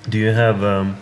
Do 0.09 0.19
you 0.19 0.31
have? 0.33 0.65
Um, 0.65 0.97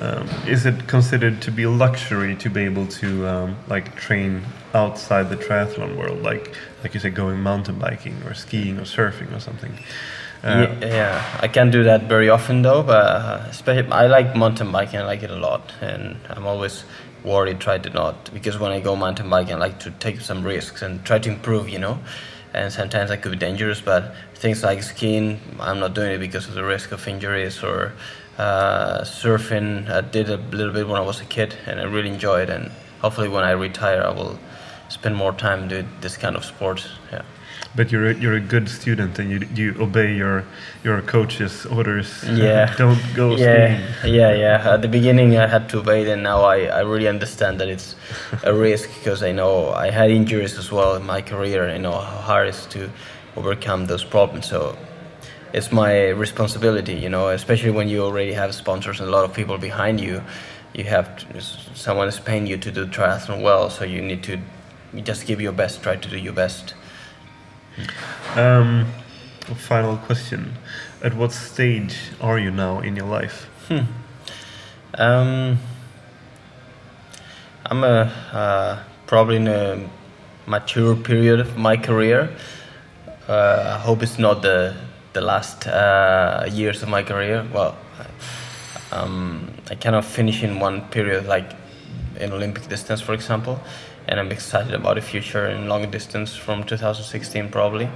um, 0.00 0.28
is 0.46 0.66
it 0.66 0.88
considered 0.88 1.40
to 1.42 1.52
be 1.52 1.62
a 1.62 1.70
luxury 1.70 2.34
to 2.36 2.50
be 2.50 2.62
able 2.62 2.86
to 2.86 3.28
um, 3.28 3.56
like 3.68 3.94
train 3.94 4.42
outside 4.74 5.30
the 5.30 5.36
triathlon 5.36 5.96
world, 5.96 6.20
like 6.22 6.52
like 6.82 6.94
you 6.94 7.00
said, 7.00 7.14
going 7.14 7.40
mountain 7.40 7.78
biking 7.78 8.20
or 8.24 8.34
skiing 8.34 8.78
or 8.78 8.82
surfing 8.82 9.34
or 9.34 9.40
something? 9.40 9.72
Uh, 10.42 10.66
yeah, 10.80 10.86
yeah, 10.86 11.38
I 11.40 11.48
can't 11.48 11.70
do 11.70 11.84
that 11.84 12.02
very 12.02 12.28
often 12.28 12.62
though, 12.62 12.82
but 12.82 13.06
uh, 13.06 13.46
especially 13.48 13.90
I 13.90 14.08
like 14.08 14.34
mountain 14.36 14.72
biking. 14.72 14.98
I 14.98 15.04
like 15.04 15.22
it 15.22 15.30
a 15.30 15.36
lot, 15.36 15.72
and 15.80 16.16
I'm 16.28 16.46
always 16.46 16.84
worried 17.24 17.58
try 17.58 17.78
to 17.78 17.90
not 17.90 18.32
because 18.32 18.58
when 18.58 18.70
I 18.70 18.80
go 18.80 18.94
mountain 18.94 19.30
biking, 19.30 19.54
I 19.54 19.58
like 19.58 19.80
to 19.80 19.90
take 19.90 20.20
some 20.20 20.44
risks 20.44 20.82
and 20.82 21.04
try 21.04 21.18
to 21.18 21.28
improve, 21.28 21.68
you 21.68 21.78
know. 21.78 21.98
And 22.52 22.72
sometimes 22.72 23.10
that 23.10 23.22
could 23.22 23.32
be 23.32 23.38
dangerous, 23.38 23.80
but 23.80 24.14
things 24.34 24.62
like 24.62 24.82
skiing, 24.82 25.40
I'm 25.58 25.80
not 25.80 25.94
doing 25.94 26.12
it 26.12 26.18
because 26.18 26.46
of 26.46 26.54
the 26.54 26.62
risk 26.62 26.92
of 26.92 27.08
injuries 27.08 27.64
or 27.64 27.94
uh, 28.38 29.00
surfing. 29.00 29.90
I 29.90 30.02
did 30.02 30.30
a 30.30 30.36
little 30.36 30.72
bit 30.72 30.86
when 30.86 30.96
I 30.96 31.04
was 31.04 31.20
a 31.20 31.24
kid, 31.24 31.56
and 31.66 31.80
I 31.80 31.84
really 31.84 32.10
enjoyed. 32.10 32.50
And 32.50 32.70
hopefully, 33.00 33.28
when 33.28 33.42
I 33.42 33.52
retire, 33.52 34.02
I 34.02 34.10
will 34.10 34.38
spend 34.88 35.16
more 35.16 35.32
time 35.32 35.66
doing 35.66 35.88
this 36.00 36.16
kind 36.16 36.36
of 36.36 36.44
sport. 36.44 36.86
Yeah. 37.10 37.22
But 37.76 37.90
you're 37.90 38.10
a, 38.10 38.14
you're 38.14 38.34
a 38.34 38.40
good 38.40 38.68
student 38.68 39.18
and 39.18 39.30
you 39.30 39.40
you 39.54 39.74
obey 39.80 40.14
your 40.14 40.44
your 40.84 41.02
coach's 41.02 41.66
orders. 41.66 42.22
Yeah. 42.22 42.72
Don't 42.78 43.00
go 43.14 43.36
yeah. 43.36 43.88
skiing. 43.98 44.14
Yeah, 44.14 44.32
yeah. 44.34 44.74
At 44.74 44.82
the 44.82 44.88
beginning, 44.88 45.36
I 45.36 45.48
had 45.48 45.68
to 45.70 45.78
obey, 45.78 46.08
and 46.10 46.22
now 46.22 46.42
I, 46.42 46.66
I 46.66 46.80
really 46.80 47.08
understand 47.08 47.58
that 47.60 47.68
it's 47.68 47.96
a 48.44 48.54
risk 48.68 48.88
because 48.94 49.22
I 49.22 49.32
know 49.32 49.70
I 49.70 49.90
had 49.90 50.10
injuries 50.10 50.56
as 50.56 50.70
well 50.70 50.94
in 50.94 51.04
my 51.04 51.20
career. 51.20 51.68
I 51.68 51.78
know 51.78 51.92
how 51.92 52.20
hard 52.30 52.46
it 52.46 52.54
is 52.54 52.66
to 52.66 52.90
overcome 53.36 53.86
those 53.86 54.04
problems. 54.04 54.46
So 54.46 54.76
it's 55.52 55.70
my 55.70 56.08
responsibility, 56.10 56.94
you 56.94 57.08
know, 57.08 57.28
especially 57.28 57.70
when 57.70 57.88
you 57.88 58.02
already 58.02 58.32
have 58.32 58.54
sponsors 58.54 59.00
and 59.00 59.08
a 59.08 59.12
lot 59.12 59.24
of 59.24 59.32
people 59.32 59.58
behind 59.58 60.00
you. 60.00 60.22
You 60.74 60.84
have 60.84 61.16
to, 61.18 61.40
someone 61.40 62.08
is 62.08 62.18
paying 62.18 62.48
you 62.48 62.56
to 62.56 62.70
do 62.72 62.86
triathlon 62.86 63.42
well, 63.42 63.70
so 63.70 63.84
you 63.84 64.02
need 64.02 64.24
to 64.24 64.38
you 64.92 65.02
just 65.02 65.26
give 65.26 65.40
your 65.40 65.52
best, 65.52 65.82
try 65.82 65.96
to 65.96 66.08
do 66.08 66.18
your 66.18 66.32
best. 66.32 66.74
Um, 68.36 68.86
final 69.56 69.96
question: 69.96 70.54
At 71.02 71.14
what 71.14 71.32
stage 71.32 71.96
are 72.20 72.38
you 72.38 72.50
now 72.50 72.80
in 72.80 72.96
your 72.96 73.06
life? 73.06 73.48
Hmm. 73.68 73.80
Um, 74.96 75.58
I'm 77.66 77.84
a 77.84 78.12
uh, 78.32 78.78
probably 79.06 79.36
in 79.36 79.48
a 79.48 79.88
mature 80.46 80.96
period 80.96 81.40
of 81.40 81.56
my 81.56 81.76
career. 81.76 82.30
Uh, 83.28 83.76
I 83.76 83.78
hope 83.78 84.02
it's 84.02 84.18
not 84.18 84.42
the 84.42 84.74
the 85.12 85.20
last 85.20 85.66
uh, 85.66 86.46
years 86.50 86.82
of 86.82 86.88
my 86.88 87.02
career. 87.02 87.46
Well, 87.52 87.76
um, 88.92 89.52
I 89.70 89.74
cannot 89.74 90.04
finish 90.04 90.42
in 90.42 90.60
one 90.60 90.82
period 90.88 91.26
like 91.26 91.52
in 92.20 92.32
Olympic 92.32 92.68
distance, 92.68 93.00
for 93.00 93.14
example 93.14 93.60
and 94.06 94.20
I'm 94.20 94.30
excited 94.32 94.74
about 94.74 94.96
the 94.96 95.00
future 95.00 95.46
in 95.46 95.68
long 95.68 95.90
distance 95.90 96.34
from 96.34 96.64
2016 96.64 97.48
probably. 97.50 97.86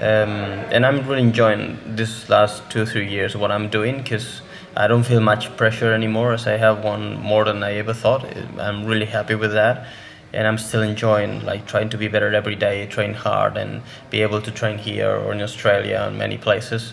Um, 0.00 0.64
and 0.70 0.86
I'm 0.86 1.06
really 1.08 1.22
enjoying 1.22 1.78
this 1.84 2.28
last 2.28 2.70
two 2.70 2.86
three 2.86 3.08
years 3.08 3.36
what 3.36 3.50
I'm 3.50 3.68
doing 3.68 3.98
because 3.98 4.42
I 4.76 4.86
don't 4.86 5.02
feel 5.02 5.20
much 5.20 5.54
pressure 5.56 5.92
anymore 5.92 6.32
as 6.32 6.46
I 6.46 6.56
have 6.56 6.84
one 6.84 7.18
more 7.20 7.44
than 7.44 7.62
I 7.62 7.74
ever 7.74 7.92
thought. 7.92 8.24
I'm 8.58 8.84
really 8.84 9.06
happy 9.06 9.34
with 9.34 9.52
that, 9.52 9.88
and 10.32 10.46
I'm 10.46 10.56
still 10.56 10.82
enjoying 10.82 11.44
like 11.44 11.66
trying 11.66 11.88
to 11.90 11.98
be 11.98 12.06
better 12.06 12.32
every 12.32 12.54
day, 12.54 12.86
train 12.86 13.12
hard, 13.12 13.56
and 13.56 13.82
be 14.08 14.22
able 14.22 14.40
to 14.42 14.52
train 14.52 14.78
here 14.78 15.10
or 15.10 15.32
in 15.32 15.42
Australia 15.42 16.04
and 16.06 16.16
many 16.16 16.38
places. 16.38 16.92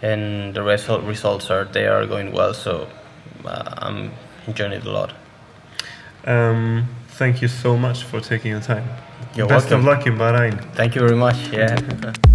And 0.00 0.54
the 0.54 0.62
result 0.62 1.04
results 1.04 1.50
are 1.50 1.64
they 1.64 1.86
are 1.86 2.06
going 2.06 2.32
well, 2.32 2.54
so 2.54 2.88
uh, 3.44 3.74
I'm 3.78 4.12
enjoying 4.46 4.72
it 4.72 4.86
a 4.86 4.90
lot. 4.90 5.12
Um, 6.26 6.86
thank 7.18 7.40
you 7.42 7.48
so 7.48 7.76
much 7.76 8.02
for 8.04 8.20
taking 8.20 8.50
your 8.50 8.60
time. 8.60 8.84
You're 9.34 9.46
Best 9.46 9.70
welcome. 9.70 9.88
of 9.88 9.96
luck 9.96 10.06
in 10.06 10.16
Bahrain. 10.16 10.74
Thank 10.74 10.94
you 10.94 11.00
very 11.02 11.16
much. 11.16 11.36
Yeah. 11.48 12.12